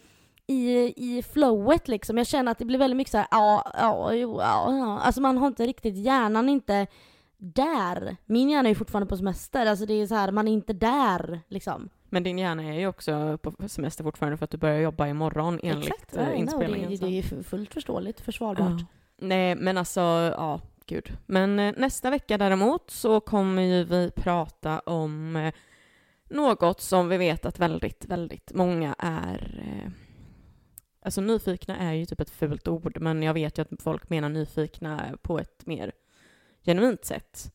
[0.47, 2.17] i, i flowet liksom.
[2.17, 4.99] Jag känner att det blir väldigt mycket så här, ja, ja, jo, ja, ja.
[4.99, 6.87] Alltså man har inte riktigt, hjärnan är inte
[7.37, 8.17] där.
[8.25, 9.65] Min hjärna är fortfarande på semester.
[9.65, 11.89] Alltså det är så här, man är inte där liksom.
[12.13, 15.59] Men din hjärna är ju också på semester fortfarande för att du börjar jobba imorgon
[15.63, 16.91] enligt Exakt, ja, inspelningen.
[16.91, 17.05] det, så.
[17.05, 18.79] det är fullt förståeligt, försvarbart.
[18.79, 18.85] Ja.
[19.17, 19.99] Nej, men alltså,
[20.37, 21.17] ja, gud.
[21.25, 25.53] Men eh, nästa vecka däremot så kommer ju vi prata om eh,
[26.29, 29.63] något som vi vet att väldigt, väldigt många är...
[29.67, 29.91] Eh,
[31.01, 34.29] alltså nyfikna är ju typ ett fult ord, men jag vet ju att folk menar
[34.29, 35.91] nyfikna på ett mer
[36.65, 37.53] genuint sätt.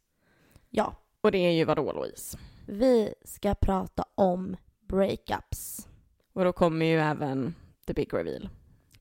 [0.70, 2.38] Ja, Och det är ju vadå, Louise?
[2.68, 5.88] Vi ska prata om breakups.
[6.32, 7.54] Och då kommer ju även
[7.86, 8.48] the big reveal.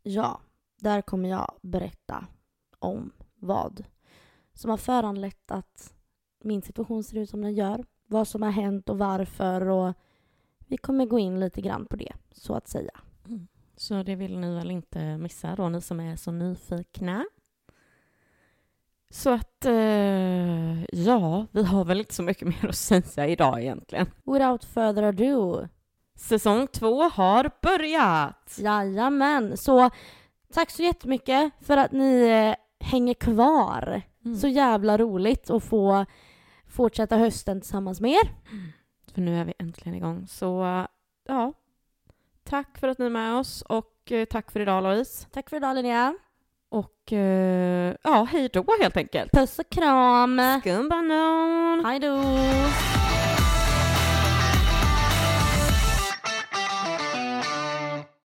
[0.04, 0.42] Ja,
[0.80, 2.28] där kommer jag berätta
[2.80, 3.84] om vad
[4.54, 5.94] som har föranlett att
[6.44, 7.86] min situation ser ut som den gör.
[8.06, 9.94] Vad som har hänt och varför och
[10.60, 13.00] vi kommer gå in lite grann på det, så att säga.
[13.76, 17.26] Så det vill ni väl inte missa då, ni som är så nyfikna.
[19.10, 24.08] Så att, eh, ja, vi har väl inte så mycket mer att säga idag egentligen.
[24.26, 25.68] Without further ado,
[26.16, 28.58] Säsong två har börjat!
[28.60, 29.58] jajamän.
[29.58, 29.90] Så
[30.54, 34.02] tack så jättemycket för att ni eh, hänger kvar.
[34.26, 34.38] Mm.
[34.38, 36.06] Så jävla roligt att få
[36.68, 38.32] fortsätta hösten tillsammans med er.
[39.14, 40.28] För nu är vi äntligen igång.
[40.28, 40.86] Så,
[41.28, 41.54] ja.
[42.44, 45.28] Tack för att ni är med oss och eh, tack för idag Louise.
[45.32, 46.18] Tack för idag Linnea.
[46.78, 49.32] Och eh, ja, hej då helt enkelt.
[49.32, 50.42] Puss och kram.
[50.62, 51.86] Skumbanan!
[51.86, 52.24] Hej då.